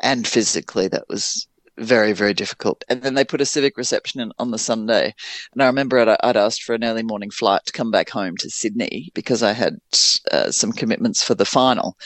and 0.00 0.26
physically 0.26 0.88
that 0.88 1.08
was 1.08 1.48
very, 1.78 2.12
very 2.12 2.34
difficult. 2.34 2.84
And 2.88 3.02
then 3.02 3.14
they 3.14 3.24
put 3.24 3.40
a 3.40 3.46
civic 3.46 3.76
reception 3.76 4.20
in 4.20 4.32
on 4.38 4.50
the 4.50 4.58
Sunday. 4.58 5.14
And 5.52 5.62
I 5.62 5.66
remember 5.66 5.98
I'd, 5.98 6.16
I'd 6.22 6.36
asked 6.36 6.64
for 6.64 6.74
an 6.74 6.84
early 6.84 7.02
morning 7.02 7.30
flight 7.30 7.64
to 7.66 7.72
come 7.72 7.90
back 7.90 8.10
home 8.10 8.36
to 8.38 8.50
Sydney 8.50 9.10
because 9.14 9.42
I 9.42 9.52
had 9.52 9.78
uh, 10.32 10.50
some 10.50 10.72
commitments 10.72 11.22
for 11.22 11.34
the 11.34 11.44
final. 11.44 11.96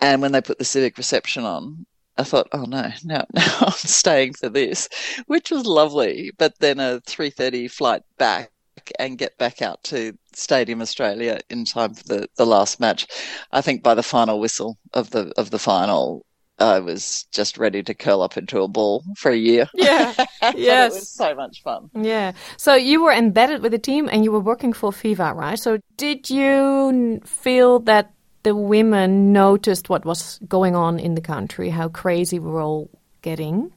And 0.00 0.22
when 0.22 0.32
they 0.32 0.40
put 0.40 0.58
the 0.58 0.64
civic 0.64 0.98
reception 0.98 1.44
on, 1.44 1.86
I 2.16 2.22
thought, 2.22 2.48
oh 2.52 2.64
no, 2.64 2.90
no, 3.04 3.24
no, 3.34 3.42
I'm 3.60 3.72
staying 3.72 4.34
for 4.34 4.48
this, 4.48 4.88
which 5.26 5.50
was 5.50 5.66
lovely. 5.66 6.32
But 6.38 6.58
then 6.60 6.80
a 6.80 7.00
3.30 7.06 7.70
flight 7.70 8.02
back 8.18 8.50
and 8.98 9.18
get 9.18 9.38
back 9.38 9.62
out 9.62 9.82
to 9.84 10.16
Stadium 10.32 10.80
Australia 10.80 11.40
in 11.50 11.64
time 11.64 11.94
for 11.94 12.04
the, 12.04 12.28
the 12.36 12.46
last 12.46 12.80
match. 12.80 13.06
I 13.52 13.60
think 13.60 13.82
by 13.82 13.94
the 13.94 14.02
final 14.02 14.40
whistle 14.40 14.78
of 14.92 15.10
the 15.10 15.32
of 15.36 15.50
the 15.50 15.58
final, 15.58 16.24
I 16.58 16.78
was 16.78 17.24
just 17.32 17.58
ready 17.58 17.82
to 17.82 17.94
curl 17.94 18.22
up 18.22 18.36
into 18.36 18.62
a 18.62 18.68
ball 18.68 19.04
for 19.16 19.30
a 19.30 19.36
year. 19.36 19.68
Yeah. 19.74 20.14
yes. 20.54 20.92
It 20.92 20.98
was 21.00 21.10
so 21.10 21.34
much 21.34 21.62
fun. 21.62 21.90
Yeah. 21.94 22.32
So 22.56 22.74
you 22.74 23.02
were 23.02 23.12
embedded 23.12 23.62
with 23.62 23.72
the 23.72 23.78
team 23.78 24.08
and 24.10 24.24
you 24.24 24.32
were 24.32 24.40
working 24.40 24.72
for 24.72 24.90
FIFA, 24.90 25.34
right? 25.34 25.58
So 25.58 25.78
did 25.96 26.30
you 26.30 27.20
feel 27.24 27.80
that 27.80 28.12
the 28.44 28.54
women 28.54 29.32
noticed 29.32 29.88
what 29.88 30.04
was 30.04 30.38
going 30.46 30.76
on 30.76 30.98
in 30.98 31.14
the 31.14 31.20
country, 31.20 31.70
how 31.70 31.88
crazy 31.88 32.38
we 32.38 32.50
were 32.50 32.60
all 32.60 32.90
getting? 33.22 33.72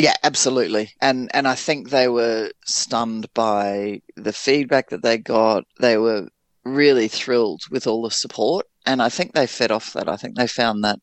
Yeah, 0.00 0.14
absolutely. 0.22 0.92
And 1.02 1.30
and 1.34 1.46
I 1.46 1.54
think 1.54 1.90
they 1.90 2.08
were 2.08 2.50
stunned 2.64 3.26
by 3.34 4.00
the 4.16 4.32
feedback 4.32 4.88
that 4.88 5.02
they 5.02 5.18
got. 5.18 5.64
They 5.78 5.98
were 5.98 6.28
really 6.64 7.06
thrilled 7.06 7.60
with 7.70 7.86
all 7.86 8.02
the 8.02 8.10
support, 8.10 8.66
and 8.86 9.02
I 9.02 9.10
think 9.10 9.34
they 9.34 9.46
fed 9.46 9.70
off 9.70 9.92
that. 9.92 10.08
I 10.08 10.16
think 10.16 10.36
they 10.36 10.46
found 10.46 10.84
that 10.84 11.00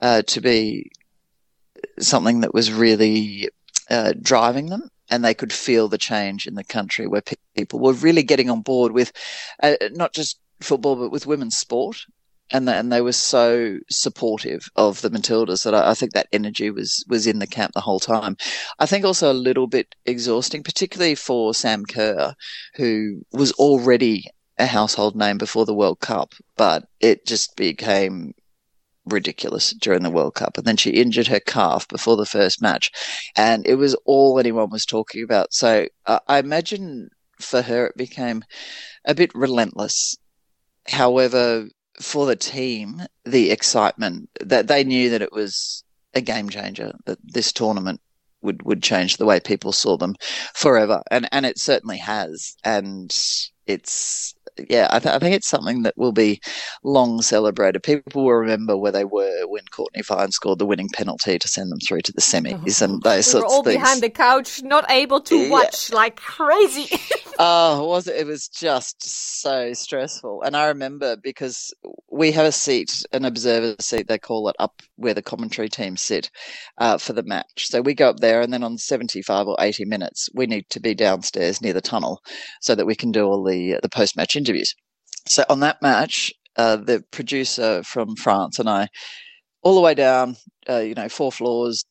uh, 0.00 0.22
to 0.22 0.40
be 0.40 0.90
something 2.00 2.40
that 2.40 2.52
was 2.54 2.72
really 2.72 3.48
uh, 3.90 4.12
driving 4.20 4.66
them, 4.66 4.88
and 5.08 5.24
they 5.24 5.34
could 5.34 5.52
feel 5.52 5.88
the 5.88 5.98
change 5.98 6.46
in 6.48 6.54
the 6.54 6.64
country 6.64 7.06
where 7.06 7.22
pe- 7.22 7.36
people 7.56 7.78
were 7.78 7.92
really 7.92 8.24
getting 8.24 8.50
on 8.50 8.62
board 8.62 8.90
with 8.92 9.12
uh, 9.62 9.76
not 9.92 10.12
just 10.12 10.40
football 10.60 10.96
but 10.96 11.10
with 11.12 11.26
women's 11.26 11.56
sport 11.56 11.96
and 12.52 12.68
they, 12.68 12.76
and 12.76 12.92
they 12.92 13.00
were 13.00 13.12
so 13.12 13.78
supportive 13.90 14.68
of 14.76 15.00
the 15.00 15.10
Matildas 15.10 15.64
that 15.64 15.74
I, 15.74 15.90
I, 15.90 15.94
think 15.94 16.12
that 16.12 16.28
energy 16.32 16.70
was 16.70 17.04
was 17.08 17.26
in 17.26 17.38
the 17.38 17.46
camp 17.46 17.72
the 17.72 17.80
whole 17.80 18.00
time. 18.00 18.36
I 18.78 18.86
think 18.86 19.04
also 19.04 19.32
a 19.32 19.34
little 19.34 19.66
bit 19.66 19.94
exhausting, 20.04 20.62
particularly 20.62 21.14
for 21.14 21.54
Sam 21.54 21.84
Kerr, 21.86 22.34
who 22.74 23.22
was 23.32 23.52
already 23.52 24.26
a 24.58 24.66
household 24.66 25.16
name 25.16 25.38
before 25.38 25.64
the 25.64 25.74
World 25.74 26.00
Cup, 26.00 26.34
but 26.56 26.84
it 27.00 27.26
just 27.26 27.56
became 27.56 28.34
ridiculous 29.06 29.72
during 29.72 30.02
the 30.02 30.10
World 30.10 30.34
Cup. 30.34 30.56
And 30.58 30.66
then 30.66 30.76
she 30.76 30.90
injured 30.90 31.26
her 31.28 31.40
calf 31.40 31.88
before 31.88 32.16
the 32.16 32.26
first 32.26 32.60
match, 32.62 32.90
and 33.36 33.66
it 33.66 33.76
was 33.76 33.94
all 34.04 34.38
anyone 34.38 34.70
was 34.70 34.86
talking 34.86 35.24
about. 35.24 35.54
So 35.54 35.86
uh, 36.06 36.20
I 36.28 36.38
imagine 36.38 37.08
for 37.40 37.62
her 37.62 37.86
it 37.86 37.96
became 37.96 38.44
a 39.04 39.14
bit 39.14 39.30
relentless. 39.34 40.16
However, 40.86 41.68
for 42.00 42.26
the 42.26 42.36
team, 42.36 43.02
the 43.24 43.50
excitement 43.50 44.30
that 44.40 44.68
they 44.68 44.84
knew 44.84 45.10
that 45.10 45.22
it 45.22 45.32
was 45.32 45.84
a 46.14 46.20
game 46.20 46.48
changer, 46.48 46.92
that 47.06 47.18
this 47.22 47.52
tournament 47.52 48.00
would, 48.42 48.62
would 48.62 48.82
change 48.82 49.16
the 49.16 49.24
way 49.24 49.40
people 49.40 49.72
saw 49.72 49.96
them 49.96 50.14
forever. 50.54 51.02
And, 51.10 51.28
and 51.32 51.46
it 51.46 51.58
certainly 51.58 51.98
has. 51.98 52.56
And 52.64 53.14
it's, 53.66 54.34
yeah, 54.68 54.88
I, 54.90 54.98
th- 54.98 55.14
I, 55.14 55.18
think 55.18 55.34
it's 55.34 55.48
something 55.48 55.82
that 55.82 55.96
will 55.96 56.12
be 56.12 56.40
long 56.84 57.22
celebrated. 57.22 57.82
People 57.82 58.24
will 58.24 58.34
remember 58.34 58.76
where 58.76 58.92
they 58.92 59.04
were 59.04 59.46
when 59.46 59.64
Cortnee 59.70 60.04
Vine 60.04 60.30
scored 60.30 60.58
the 60.58 60.66
winning 60.66 60.88
penalty 60.92 61.38
to 61.38 61.48
send 61.48 61.70
them 61.70 61.78
through 61.80 62.02
to 62.02 62.12
the 62.12 62.20
semis 62.20 62.82
and 62.82 63.02
those 63.02 63.18
we 63.18 63.22
sorts 63.22 63.52
all 63.52 63.60
of 63.60 63.66
things. 63.66 63.76
behind 63.76 64.00
the 64.02 64.10
couch, 64.10 64.62
not 64.62 64.90
able 64.90 65.20
to 65.22 65.36
yeah. 65.36 65.50
watch 65.50 65.92
like 65.92 66.16
crazy. 66.16 66.88
oh, 67.38 67.86
was 67.86 68.06
it? 68.06 68.16
It 68.16 68.26
was 68.26 68.48
just 68.48 69.02
so 69.40 69.72
stressful. 69.72 70.42
And 70.42 70.56
I 70.56 70.66
remember 70.66 71.16
because 71.16 71.72
we 72.10 72.32
have 72.32 72.46
a 72.46 72.52
seat, 72.52 73.04
an 73.12 73.24
observer 73.24 73.76
seat, 73.80 74.08
they 74.08 74.18
call 74.18 74.48
it, 74.48 74.56
up 74.58 74.82
where 74.96 75.14
the 75.14 75.22
commentary 75.22 75.68
team 75.68 75.96
sit 75.96 76.30
uh, 76.78 76.98
for 76.98 77.12
the 77.12 77.22
match. 77.22 77.68
So 77.68 77.80
we 77.80 77.94
go 77.94 78.10
up 78.10 78.20
there, 78.20 78.40
and 78.40 78.52
then 78.52 78.62
on 78.62 78.78
75 78.78 79.48
or 79.48 79.56
80 79.58 79.86
minutes, 79.86 80.28
we 80.34 80.46
need 80.46 80.68
to 80.70 80.80
be 80.80 80.94
downstairs 80.94 81.60
near 81.60 81.72
the 81.72 81.80
tunnel 81.80 82.20
so 82.60 82.74
that 82.74 82.86
we 82.86 82.94
can 82.94 83.12
do 83.12 83.24
all 83.24 83.42
the 83.42 83.78
the 83.82 83.88
post 83.88 84.16
match 84.16 84.36
interviews. 84.42 84.74
So 85.28 85.44
on 85.48 85.60
that 85.60 85.80
match, 85.80 86.32
uh, 86.56 86.76
the 86.76 87.04
producer 87.10 87.82
from 87.84 88.16
France 88.16 88.58
and 88.58 88.68
I, 88.68 88.88
all 89.62 89.74
the 89.74 89.80
way 89.80 89.94
down, 89.94 90.36
uh, 90.68 90.80
you 90.80 90.94
know, 90.94 91.08
four 91.08 91.32
floors, 91.32 91.84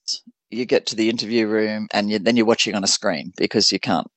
you 0.50 0.66
get 0.66 0.86
to 0.88 0.96
the 0.96 1.10
interview 1.10 1.48
room, 1.48 1.88
and 1.94 2.12
you, 2.12 2.20
then 2.20 2.36
you're 2.36 2.46
watching 2.46 2.76
on 2.76 2.84
a 2.84 2.88
screen 2.88 3.32
because 3.38 3.72
you 3.72 3.80
can't 3.80 4.08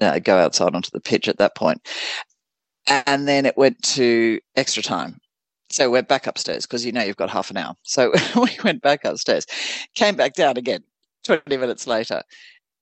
uh, 0.00 0.18
go 0.18 0.36
outside 0.38 0.74
onto 0.74 0.90
the 0.92 1.00
pitch 1.00 1.28
at 1.28 1.38
that 1.38 1.54
point. 1.54 1.80
And 3.06 3.26
then 3.26 3.46
it 3.46 3.56
went 3.56 3.80
to 3.94 4.40
extra 4.56 4.82
time. 4.82 5.18
So 5.70 5.90
we're 5.90 6.02
back 6.02 6.26
upstairs 6.26 6.66
because 6.66 6.84
you 6.84 6.92
know 6.92 7.02
you've 7.02 7.16
got 7.16 7.30
half 7.30 7.50
an 7.50 7.56
hour. 7.56 7.74
So 7.82 8.12
we 8.36 8.50
went 8.62 8.82
back 8.82 9.04
upstairs, 9.04 9.46
came 9.94 10.16
back 10.16 10.34
down 10.34 10.56
again 10.56 10.82
20 11.24 11.56
minutes 11.56 11.86
later. 11.86 12.22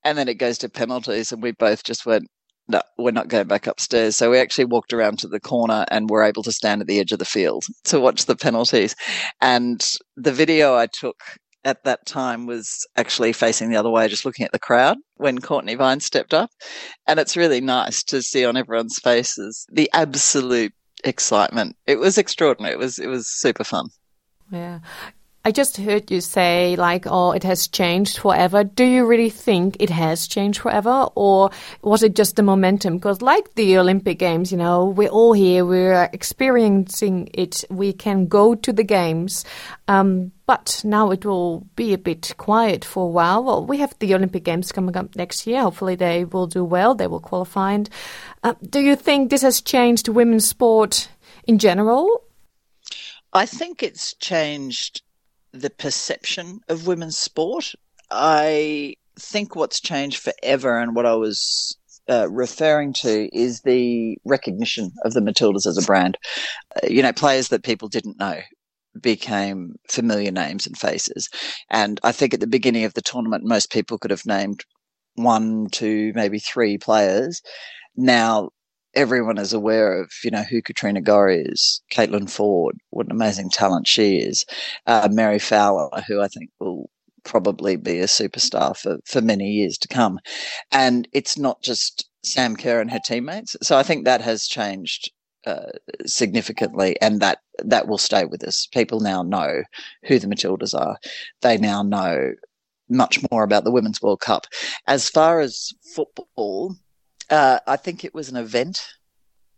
And 0.05 0.19
then 0.19 0.29
it 0.29 0.35
goes 0.35 0.59
to 0.59 0.69
penalties, 0.69 1.31
and 1.31 1.43
we 1.43 1.53
both 1.53 1.85
just 1.85 2.05
went, 2.07 2.29
no, 2.69 2.81
we're 2.99 3.11
not 3.11 3.29
going 3.29 3.49
back 3.49 3.67
upstairs. 3.67 4.17
So 4.17 4.31
we 4.31 4.39
actually 4.39 4.67
walked 4.67 4.93
around 4.93 5.19
to 5.21 5.29
the 5.29 5.41
corner 5.41 5.85
and 5.89 6.09
were 6.09 6.23
able 6.23 6.43
to 6.45 6.53
stand 6.53 6.81
at 6.81 6.87
the 6.87 7.01
edge 7.01 7.13
of 7.13 7.19
the 7.19 7.25
field 7.25 7.65
to 7.85 8.01
watch 8.01 8.27
the 8.27 8.37
penalties. 8.37 8.95
And 9.41 9.85
the 10.17 10.33
video 10.33 10.75
I 10.75 10.87
took 10.87 11.21
at 11.65 11.85
that 11.85 12.07
time 12.07 12.47
was 12.47 12.87
actually 12.97 13.33
facing 13.33 13.71
the 13.71 13.77
other 13.77 13.91
way, 13.91 14.09
just 14.09 14.25
looking 14.25 14.45
at 14.45 14.53
the 14.53 14.59
crowd 14.59 14.97
when 15.17 15.39
Cortnee 15.39 15.77
Vine 15.77 16.01
stepped 16.01 16.35
up. 16.35 16.51
And 17.07 17.21
it's 17.21 17.37
really 17.37 17.61
nice 17.61 18.03
to 18.05 18.23
see 18.23 18.45
on 18.45 18.57
everyone's 18.57 18.99
faces 18.99 19.67
the 19.71 19.91
absolute 19.93 20.73
excitement. 21.05 21.77
It 21.87 21.99
was 21.99 22.19
extraordinary. 22.19 22.75
It 22.75 22.79
was 22.79 22.99
it 22.99 23.09
was 23.09 23.29
super 23.29 23.65
fun. 23.65 23.89
Yeah. 24.51 24.81
I 25.45 25.51
just 25.51 25.77
heard 25.77 26.09
you 26.09 26.21
say, 26.21 26.77
like, 26.77 27.05
oh, 27.09 27.33
it 27.33 27.43
has 27.43 27.67
changed 27.67 28.19
forever. 28.19 28.63
Do 28.63 28.85
you 28.85 29.05
really 29.05 29.29
think 29.29 29.77
it 29.81 29.91
has 29.91 30.29
changed 30.29 30.61
forever? 30.61 31.09
Or 31.17 31.51
was 31.83 32.05
it 32.05 32.15
just 32.15 32.37
the 32.37 32.45
momentum? 32.45 32.99
Because, 32.99 33.23
like 33.23 33.53
the 33.57 33.77
Olympic 33.77 34.21
Games, 34.21 34.53
you 34.53 34.59
know, 34.59 34.85
we're 34.85 35.09
all 35.09 35.33
here, 35.33 35.65
we're 35.65 36.09
experiencing 36.13 37.29
it, 37.35 37.65
we 37.71 37.93
can 37.93 38.27
go 38.27 38.55
to 38.55 38.73
the 38.73 38.85
Games. 38.85 39.45
Um, 39.89 40.31
but 40.47 40.81
now 40.85 41.11
it 41.11 41.25
will 41.25 41.67
be 41.75 41.93
a 41.93 41.99
bit 41.99 42.35
quiet 42.37 42.85
for 42.85 43.07
a 43.07 43.11
while. 43.11 43.43
Well, 43.43 43.67
we 43.67 43.79
have 43.79 43.99
the 43.99 44.15
Olympic 44.15 44.45
Games 44.45 44.71
coming 44.71 44.97
up 44.97 45.17
next 45.17 45.45
year. 45.45 45.63
Hopefully, 45.63 45.97
they 45.97 46.25
will 46.25 46.47
do 46.47 46.63
well, 46.63 46.95
they 46.95 47.09
will 47.09 47.19
qualify. 47.19 47.73
And, 47.73 47.91
uh, 48.45 48.55
do 48.71 48.79
you 48.79 48.95
think 48.95 49.31
this 49.31 49.43
has 49.43 49.61
changed 49.61 50.07
women's 50.07 50.47
sport 50.47 51.09
in 51.49 51.59
general? 51.59 52.23
I 53.33 53.47
think 53.47 53.83
it's 53.83 54.15
changed 54.15 55.03
the 55.53 55.71
perception 55.71 56.61
of 56.69 56.87
women's 56.87 57.19
sport. 57.19 57.75
I 58.11 58.95
think 59.19 59.55
what's 59.55 59.81
changed 59.81 60.23
forever 60.23 60.79
and 60.79 60.95
what 60.95 61.07
I 61.07 61.15
was 61.15 61.77
uh, 62.09 62.29
referring 62.31 62.93
to 62.95 63.35
is 63.37 63.61
the 63.61 64.19
recognition 64.25 64.91
of 65.05 65.13
the 65.13 65.21
Matildas 65.21 65.67
as 65.67 65.79
a 65.79 65.87
brand. 65.87 66.19
Uh, 66.77 66.89
you 66.89 67.03
know, 67.03 67.13
players 67.13 67.49
that 67.49 67.65
people 67.65 67.89
didn't 67.89 68.19
know 68.19 68.41
became 69.01 69.77
familiar 69.89 70.31
names 70.31 70.67
and 70.67 70.77
faces. 70.77 71.29
And 71.71 71.99
I 72.03 72.13
think 72.13 72.35
at 72.35 72.41
the 72.41 72.47
beginning 72.47 72.85
of 72.85 72.95
the 72.95 73.03
tournament, 73.03 73.45
most 73.45 73.71
people 73.71 73.99
could 73.99 74.11
have 74.11 74.27
named 74.27 74.65
one, 75.15 75.69
two, 75.71 76.13
maybe 76.15 76.39
three 76.39 76.79
players. 76.79 77.41
Now 77.97 78.51
everyone 78.95 79.39
is 79.39 79.53
aware 79.53 80.01
of, 80.01 80.11
you 80.23 80.31
know, 80.31 80.43
who 80.43 80.63
Katrina 80.63 81.01
Gorry 81.01 81.43
is, 81.43 81.83
Caitlin 81.91 82.25
Foord, 82.25 82.75
what 82.91 83.07
an 83.07 83.13
amazing 83.13 83.51
talent 83.51 83.87
she 83.87 84.19
is, 84.19 84.45
uh, 84.87 85.09
Mary 85.11 85.39
Fowler, 85.39 85.89
who 86.07 86.21
I 86.21 86.29
think 86.29 86.51
will 86.61 86.91
probably 87.25 87.77
be 87.77 88.01
a 88.01 88.07
superstar 88.07 88.77
for, 88.77 88.99
for 89.05 89.21
many 89.21 89.49
years 89.49 89.79
to 89.79 89.89
come. 89.89 90.19
And 90.71 91.09
it's 91.13 91.39
not 91.39 91.63
just 91.63 92.09
Sam 92.25 92.57
Kerr 92.57 92.81
and 92.81 92.91
her 92.91 93.01
teammates. 93.05 93.57
So 93.63 93.77
I 93.77 93.83
think 93.83 94.05
that 94.05 94.21
has 94.21 94.47
changed 94.47 95.11
uh, 95.47 95.73
significantly, 96.07 96.97
and 97.01 97.21
that 97.21 97.39
that 97.65 97.89
will 97.89 97.99
stay 97.99 98.25
with 98.25 98.45
us. 98.45 98.69
People 98.69 99.01
now 99.01 99.23
know 99.23 99.63
who 100.05 100.19
the 100.21 100.29
Matildas 100.29 100.73
are. 100.73 100.97
They 101.41 101.59
now 101.59 101.83
know 101.83 102.33
much 102.89 103.19
more 103.31 103.43
about 103.43 103.65
the 103.65 103.73
Women's 103.73 104.01
World 104.01 104.21
Cup. 104.21 104.47
As 104.87 105.09
far 105.09 105.41
as 105.41 105.73
football, 105.95 106.77
uh, 107.33 107.59
I 107.67 107.77
think 107.77 108.05
it 108.05 108.15
was 108.15 108.29
an 108.29 108.37
event, 108.37 108.87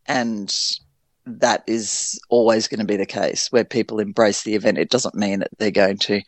and 0.07 0.55
that 1.27 1.65
is 1.67 2.21
always 2.29 2.69
going 2.69 2.79
to 2.79 2.87
be 2.87 2.97
the 2.97 3.07
case 3.07 3.49
where 3.51 3.65
people 3.65 3.99
embrace 3.99 4.43
the 4.43 4.55
event. 4.55 4.79
It 4.79 4.91
doesn't 4.91 5.17
mean 5.17 5.41
that 5.41 5.51
they're 5.59 5.71
going 5.71 5.99
to 5.99 6.21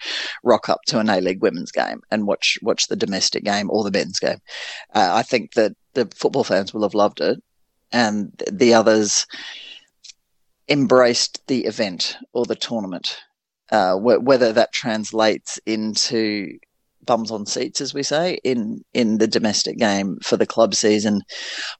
rock 0.42 0.68
up 0.68 0.80
to 0.86 0.98
an 0.98 1.08
A 1.08 1.20
League 1.20 1.42
women's 1.42 1.70
game 1.70 2.00
and 2.10 2.26
watch 2.26 2.58
watch 2.62 2.88
the 2.88 2.96
domestic 2.96 3.44
game 3.44 3.70
or 3.70 3.84
the 3.84 3.92
men's 3.92 4.18
game. 4.18 4.38
Uh, 4.92 5.12
I 5.14 5.22
think 5.22 5.52
that 5.52 5.72
the 5.94 6.10
football 6.16 6.44
fans 6.44 6.74
will 6.74 6.82
have 6.82 6.94
loved 6.94 7.20
it, 7.20 7.40
and 7.92 8.32
the 8.50 8.74
others 8.74 9.26
embraced 10.68 11.46
the 11.46 11.64
event 11.66 12.16
or 12.32 12.44
the 12.44 12.56
tournament. 12.56 13.18
Uh, 13.70 13.94
wh- 13.94 14.22
whether 14.22 14.52
that 14.52 14.72
translates 14.72 15.60
into 15.64 16.58
bums 17.06 17.30
on 17.30 17.46
seats, 17.46 17.80
as 17.80 17.94
we 17.94 18.02
say, 18.02 18.38
in 18.44 18.82
in 18.92 19.18
the 19.18 19.26
domestic 19.26 19.78
game 19.78 20.18
for 20.22 20.36
the 20.36 20.46
club 20.46 20.74
season. 20.74 21.22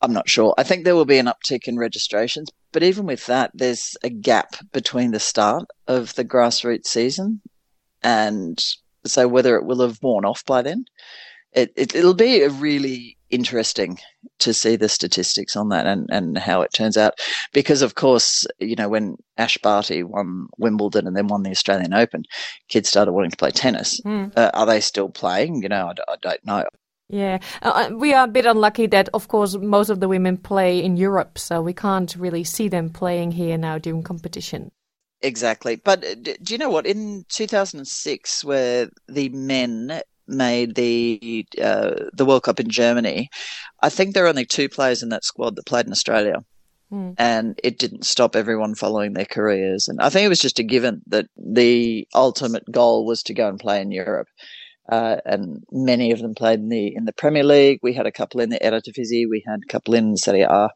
I'm 0.02 0.12
not 0.12 0.28
sure. 0.28 0.54
I 0.56 0.62
think 0.62 0.84
there 0.84 0.96
will 0.96 1.04
be 1.04 1.18
an 1.18 1.26
uptick 1.26 1.66
in 1.66 1.78
registrations, 1.78 2.48
but 2.72 2.82
even 2.82 3.06
with 3.06 3.26
that, 3.26 3.50
there's 3.54 3.96
a 4.02 4.10
gap 4.10 4.56
between 4.72 5.10
the 5.10 5.20
start 5.20 5.64
of 5.86 6.14
the 6.14 6.24
grassroots 6.24 6.86
season 6.86 7.40
and 8.02 8.58
so 9.04 9.26
whether 9.28 9.56
it 9.56 9.64
will 9.64 9.80
have 9.80 9.98
worn 10.02 10.24
off 10.24 10.44
by 10.44 10.62
then. 10.62 10.84
It, 11.52 11.72
it 11.76 11.94
it'll 11.94 12.14
be 12.14 12.42
a 12.42 12.50
really 12.50 13.15
interesting 13.30 13.98
to 14.38 14.52
see 14.52 14.76
the 14.76 14.88
statistics 14.88 15.56
on 15.56 15.68
that 15.70 15.86
and, 15.86 16.08
and 16.10 16.38
how 16.38 16.62
it 16.62 16.72
turns 16.72 16.96
out. 16.96 17.14
Because, 17.52 17.82
of 17.82 17.94
course, 17.94 18.46
you 18.58 18.76
know, 18.76 18.88
when 18.88 19.16
Ash 19.36 19.58
Barty 19.58 20.02
won 20.02 20.48
Wimbledon 20.58 21.06
and 21.06 21.16
then 21.16 21.28
won 21.28 21.42
the 21.42 21.50
Australian 21.50 21.94
Open, 21.94 22.24
kids 22.68 22.88
started 22.88 23.12
wanting 23.12 23.30
to 23.30 23.36
play 23.36 23.50
tennis. 23.50 24.00
Mm. 24.02 24.36
Uh, 24.36 24.50
are 24.54 24.66
they 24.66 24.80
still 24.80 25.08
playing? 25.08 25.62
You 25.62 25.68
know, 25.68 25.86
I, 25.86 26.12
I 26.12 26.16
don't 26.20 26.46
know. 26.46 26.64
Yeah, 27.08 27.38
uh, 27.62 27.88
uh, 27.90 27.94
we 27.94 28.12
are 28.14 28.24
a 28.24 28.28
bit 28.28 28.46
unlucky 28.46 28.86
that, 28.88 29.08
of 29.14 29.28
course, 29.28 29.56
most 29.56 29.90
of 29.90 30.00
the 30.00 30.08
women 30.08 30.36
play 30.36 30.82
in 30.82 30.96
Europe, 30.96 31.38
so 31.38 31.62
we 31.62 31.72
can't 31.72 32.14
really 32.16 32.42
see 32.42 32.66
them 32.68 32.90
playing 32.90 33.30
here 33.30 33.56
now 33.56 33.78
during 33.78 34.02
competition. 34.02 34.72
Exactly. 35.22 35.76
But 35.76 36.04
uh, 36.04 36.14
do 36.14 36.36
you 36.48 36.58
know 36.58 36.70
what? 36.70 36.84
In 36.84 37.24
2006, 37.28 38.44
where 38.44 38.88
the 39.08 39.28
men 39.30 40.00
made 40.28 40.74
the 40.74 41.46
uh, 41.62 41.94
the 42.12 42.24
World 42.24 42.44
Cup 42.44 42.60
in 42.60 42.68
Germany, 42.68 43.28
I 43.82 43.88
think 43.88 44.14
there 44.14 44.24
are 44.24 44.28
only 44.28 44.46
two 44.46 44.68
players 44.68 45.02
in 45.02 45.10
that 45.10 45.24
squad 45.24 45.56
that 45.56 45.66
played 45.66 45.86
in 45.86 45.92
Australia. 45.92 46.44
Mm. 46.92 47.14
And 47.18 47.58
it 47.64 47.78
didn't 47.78 48.06
stop 48.06 48.36
everyone 48.36 48.76
following 48.76 49.12
their 49.12 49.24
careers. 49.24 49.88
And 49.88 50.00
I 50.00 50.08
think 50.08 50.24
it 50.24 50.28
was 50.28 50.38
just 50.38 50.60
a 50.60 50.62
given 50.62 51.02
that 51.08 51.26
the 51.36 52.06
ultimate 52.14 52.62
goal 52.70 53.04
was 53.04 53.24
to 53.24 53.34
go 53.34 53.48
and 53.48 53.58
play 53.58 53.80
in 53.80 53.90
Europe. 53.90 54.28
Uh, 54.88 55.16
and 55.24 55.64
many 55.72 56.12
of 56.12 56.20
them 56.20 56.34
played 56.34 56.60
in 56.60 56.68
the 56.68 56.94
in 56.94 57.04
the 57.04 57.12
Premier 57.12 57.42
League. 57.42 57.80
We 57.82 57.92
had 57.92 58.06
a 58.06 58.12
couple 58.12 58.40
in 58.40 58.50
the 58.50 58.60
Eredivisie. 58.60 59.28
We 59.28 59.42
had 59.44 59.60
a 59.64 59.72
couple 59.72 59.94
in 59.94 60.16
Serie 60.16 60.42
A, 60.42 60.68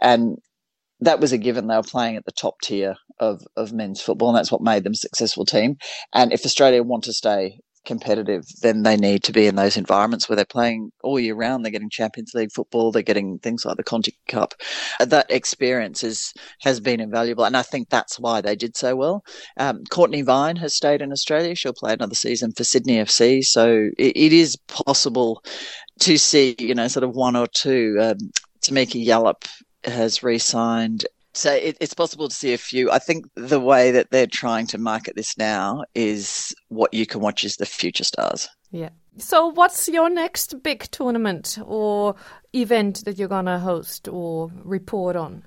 and 0.00 0.38
that 1.00 1.20
was 1.20 1.32
a 1.32 1.38
given. 1.38 1.66
They 1.66 1.76
were 1.76 1.82
playing 1.82 2.16
at 2.16 2.24
the 2.24 2.32
top 2.32 2.54
tier 2.62 2.94
of 3.20 3.42
of 3.56 3.74
men's 3.74 4.00
football, 4.00 4.30
and 4.30 4.38
that's 4.38 4.50
what 4.50 4.62
made 4.62 4.84
them 4.84 4.94
a 4.94 4.96
successful 4.96 5.44
team. 5.44 5.76
And 6.14 6.32
if 6.32 6.46
Australia 6.46 6.82
want 6.82 7.04
to 7.04 7.12
stay 7.12 7.60
competitive, 7.84 8.44
then 8.62 8.82
they 8.82 8.96
need 8.96 9.22
to 9.24 9.32
be 9.32 9.46
in 9.46 9.56
those 9.56 9.76
environments 9.76 10.28
where 10.28 10.36
they're 10.36 10.44
playing 10.44 10.90
all 11.02 11.18
year 11.18 11.34
round. 11.34 11.64
They're 11.64 11.72
getting 11.72 11.90
Champions 11.90 12.32
League 12.34 12.52
football. 12.52 12.92
They're 12.92 13.02
getting 13.02 13.38
things 13.38 13.64
like 13.64 13.76
the 13.76 13.84
Conti 13.84 14.16
Cup. 14.28 14.54
That 15.00 15.30
experience 15.30 16.04
is, 16.04 16.32
has 16.60 16.80
been 16.80 17.00
invaluable. 17.00 17.44
And 17.44 17.56
I 17.56 17.62
think 17.62 17.88
that's 17.88 18.18
why 18.18 18.40
they 18.40 18.56
did 18.56 18.76
so 18.76 18.96
well. 18.96 19.24
Um, 19.56 19.84
Cortnee 19.90 20.24
Vine 20.24 20.56
has 20.56 20.74
stayed 20.74 21.02
in 21.02 21.12
Australia. 21.12 21.54
She'll 21.54 21.72
play 21.72 21.92
another 21.92 22.14
season 22.14 22.52
for 22.52 22.64
Sydney 22.64 22.96
FC. 22.96 23.44
So 23.44 23.90
it, 23.98 24.16
it 24.16 24.32
is 24.32 24.56
possible 24.66 25.42
to 26.00 26.18
see, 26.18 26.54
you 26.58 26.74
know, 26.74 26.88
sort 26.88 27.04
of 27.04 27.14
one 27.14 27.36
or 27.36 27.46
two. 27.46 27.96
Um, 28.00 28.18
Tameka 28.62 29.04
Yallop 29.04 29.46
has 29.84 30.22
re-signed 30.22 31.06
so 31.38 31.52
it, 31.52 31.76
it's 31.80 31.94
possible 31.94 32.28
to 32.28 32.34
see 32.34 32.52
a 32.52 32.58
few. 32.58 32.90
I 32.90 32.98
think 32.98 33.26
the 33.36 33.60
way 33.60 33.92
that 33.92 34.10
they're 34.10 34.26
trying 34.26 34.66
to 34.68 34.78
market 34.78 35.14
this 35.14 35.38
now 35.38 35.84
is 35.94 36.52
what 36.66 36.92
you 36.92 37.06
can 37.06 37.20
watch 37.20 37.44
is 37.44 37.56
the 37.56 37.66
future 37.66 38.02
stars. 38.02 38.48
Yeah. 38.72 38.90
So 39.18 39.46
what's 39.46 39.88
your 39.88 40.10
next 40.10 40.64
big 40.64 40.90
tournament 40.90 41.56
or 41.64 42.16
event 42.52 43.04
that 43.04 43.18
you're 43.18 43.28
going 43.28 43.46
to 43.46 43.60
host 43.60 44.08
or 44.08 44.50
report 44.64 45.14
on? 45.14 45.44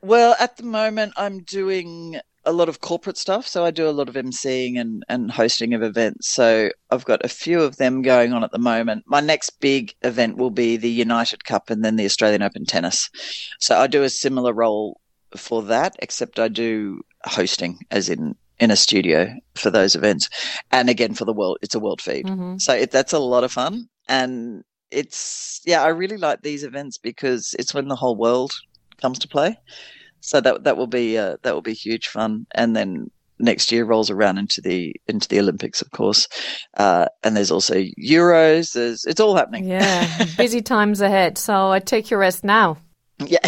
Well, 0.00 0.34
at 0.40 0.56
the 0.56 0.62
moment, 0.62 1.12
I'm 1.18 1.40
doing 1.40 2.18
a 2.46 2.52
lot 2.52 2.70
of 2.70 2.80
corporate 2.80 3.18
stuff. 3.18 3.46
So 3.46 3.66
I 3.66 3.70
do 3.70 3.86
a 3.86 3.92
lot 3.92 4.08
of 4.08 4.14
emceeing 4.14 4.80
and, 4.80 5.04
and 5.10 5.30
hosting 5.30 5.74
of 5.74 5.82
events. 5.82 6.30
So 6.30 6.70
I've 6.90 7.04
got 7.04 7.22
a 7.22 7.28
few 7.28 7.60
of 7.60 7.76
them 7.76 8.00
going 8.00 8.32
on 8.32 8.44
at 8.44 8.52
the 8.52 8.58
moment. 8.58 9.04
My 9.06 9.20
next 9.20 9.60
big 9.60 9.94
event 10.00 10.38
will 10.38 10.50
be 10.50 10.78
the 10.78 10.90
United 10.90 11.44
Cup 11.44 11.68
and 11.68 11.84
then 11.84 11.96
the 11.96 12.06
Australian 12.06 12.40
Open 12.40 12.64
tennis. 12.64 13.10
So 13.60 13.78
I 13.78 13.86
do 13.88 14.02
a 14.04 14.08
similar 14.08 14.54
role 14.54 14.98
for 15.36 15.62
that, 15.64 15.96
except 16.00 16.38
I 16.38 16.48
do 16.48 17.00
hosting, 17.24 17.80
as 17.90 18.08
in 18.08 18.34
in 18.60 18.70
a 18.72 18.76
studio 18.76 19.32
for 19.54 19.70
those 19.70 19.94
events, 19.94 20.28
and 20.72 20.88
again 20.88 21.14
for 21.14 21.24
the 21.24 21.32
world, 21.32 21.58
it's 21.62 21.74
a 21.74 21.80
world 21.80 22.00
feed. 22.00 22.26
Mm-hmm. 22.26 22.58
So 22.58 22.74
it, 22.74 22.90
that's 22.90 23.12
a 23.12 23.18
lot 23.18 23.44
of 23.44 23.52
fun, 23.52 23.88
and 24.08 24.62
it's 24.90 25.60
yeah, 25.64 25.82
I 25.82 25.88
really 25.88 26.16
like 26.16 26.42
these 26.42 26.64
events 26.64 26.98
because 26.98 27.54
it's 27.58 27.74
when 27.74 27.88
the 27.88 27.96
whole 27.96 28.16
world 28.16 28.52
comes 29.00 29.18
to 29.20 29.28
play. 29.28 29.58
So 30.20 30.40
that 30.40 30.64
that 30.64 30.76
will 30.76 30.86
be 30.86 31.16
uh, 31.16 31.36
that 31.42 31.54
will 31.54 31.62
be 31.62 31.74
huge 31.74 32.08
fun, 32.08 32.46
and 32.54 32.74
then 32.74 33.10
next 33.38 33.70
year 33.70 33.84
rolls 33.84 34.10
around 34.10 34.38
into 34.38 34.60
the 34.60 34.94
into 35.06 35.28
the 35.28 35.38
Olympics, 35.38 35.80
of 35.80 35.90
course, 35.90 36.28
uh, 36.76 37.06
and 37.22 37.36
there's 37.36 37.50
also 37.50 37.84
Euros. 38.02 38.72
There's 38.72 39.04
it's 39.04 39.20
all 39.20 39.36
happening. 39.36 39.68
Yeah, 39.68 40.26
busy 40.36 40.62
times 40.74 41.00
ahead. 41.00 41.38
So 41.38 41.70
I 41.70 41.78
take 41.78 42.10
your 42.10 42.20
rest 42.20 42.44
now. 42.44 42.78
Yeah, 43.26 43.40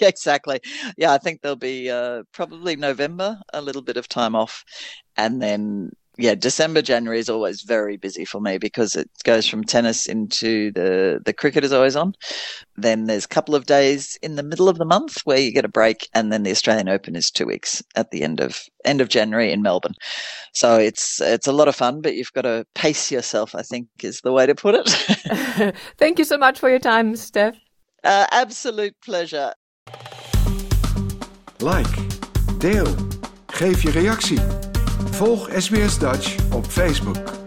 exactly. 0.00 0.60
Yeah, 0.96 1.12
I 1.12 1.18
think 1.18 1.40
there'll 1.40 1.56
be 1.56 1.90
uh, 1.90 2.24
probably 2.32 2.76
November, 2.76 3.38
a 3.52 3.62
little 3.62 3.82
bit 3.82 3.96
of 3.96 4.08
time 4.08 4.34
off, 4.34 4.64
and 5.16 5.40
then 5.40 5.90
yeah, 6.18 6.34
December, 6.34 6.80
January 6.80 7.18
is 7.18 7.28
always 7.28 7.62
very 7.62 7.98
busy 7.98 8.24
for 8.24 8.40
me 8.40 8.56
because 8.58 8.94
it 8.94 9.10
goes 9.24 9.46
from 9.46 9.64
tennis 9.64 10.06
into 10.06 10.72
the 10.72 11.20
the 11.24 11.32
cricket 11.32 11.62
is 11.62 11.72
always 11.72 11.94
on. 11.94 12.14
Then 12.76 13.04
there's 13.04 13.26
a 13.26 13.28
couple 13.28 13.54
of 13.54 13.66
days 13.66 14.16
in 14.22 14.36
the 14.36 14.42
middle 14.42 14.68
of 14.68 14.78
the 14.78 14.84
month 14.86 15.20
where 15.24 15.38
you 15.38 15.52
get 15.52 15.64
a 15.64 15.68
break, 15.68 16.08
and 16.14 16.32
then 16.32 16.42
the 16.42 16.50
Australian 16.50 16.88
Open 16.88 17.16
is 17.16 17.30
two 17.30 17.46
weeks 17.46 17.82
at 17.96 18.10
the 18.10 18.22
end 18.22 18.40
of 18.40 18.62
end 18.84 19.00
of 19.00 19.08
January 19.08 19.52
in 19.52 19.62
Melbourne. 19.62 19.94
So 20.54 20.78
it's 20.78 21.20
it's 21.20 21.46
a 21.46 21.52
lot 21.52 21.68
of 21.68 21.76
fun, 21.76 22.00
but 22.00 22.14
you've 22.14 22.32
got 22.32 22.42
to 22.42 22.66
pace 22.74 23.12
yourself. 23.12 23.54
I 23.54 23.62
think 23.62 23.88
is 24.02 24.20
the 24.22 24.32
way 24.32 24.46
to 24.46 24.54
put 24.54 24.74
it. 24.74 25.76
Thank 25.98 26.18
you 26.18 26.24
so 26.24 26.38
much 26.38 26.58
for 26.58 26.70
your 26.70 26.78
time, 26.80 27.14
Steph. 27.16 27.65
Uh, 28.06 28.24
absolute 28.30 28.94
pleasure. 29.00 29.54
Like, 31.58 32.06
deel, 32.58 32.86
geef 33.46 33.82
je 33.82 33.90
reactie. 33.90 34.40
Volg 35.10 35.48
SBS 35.56 35.98
Dutch 35.98 36.36
op 36.52 36.66
Facebook. 36.66 37.45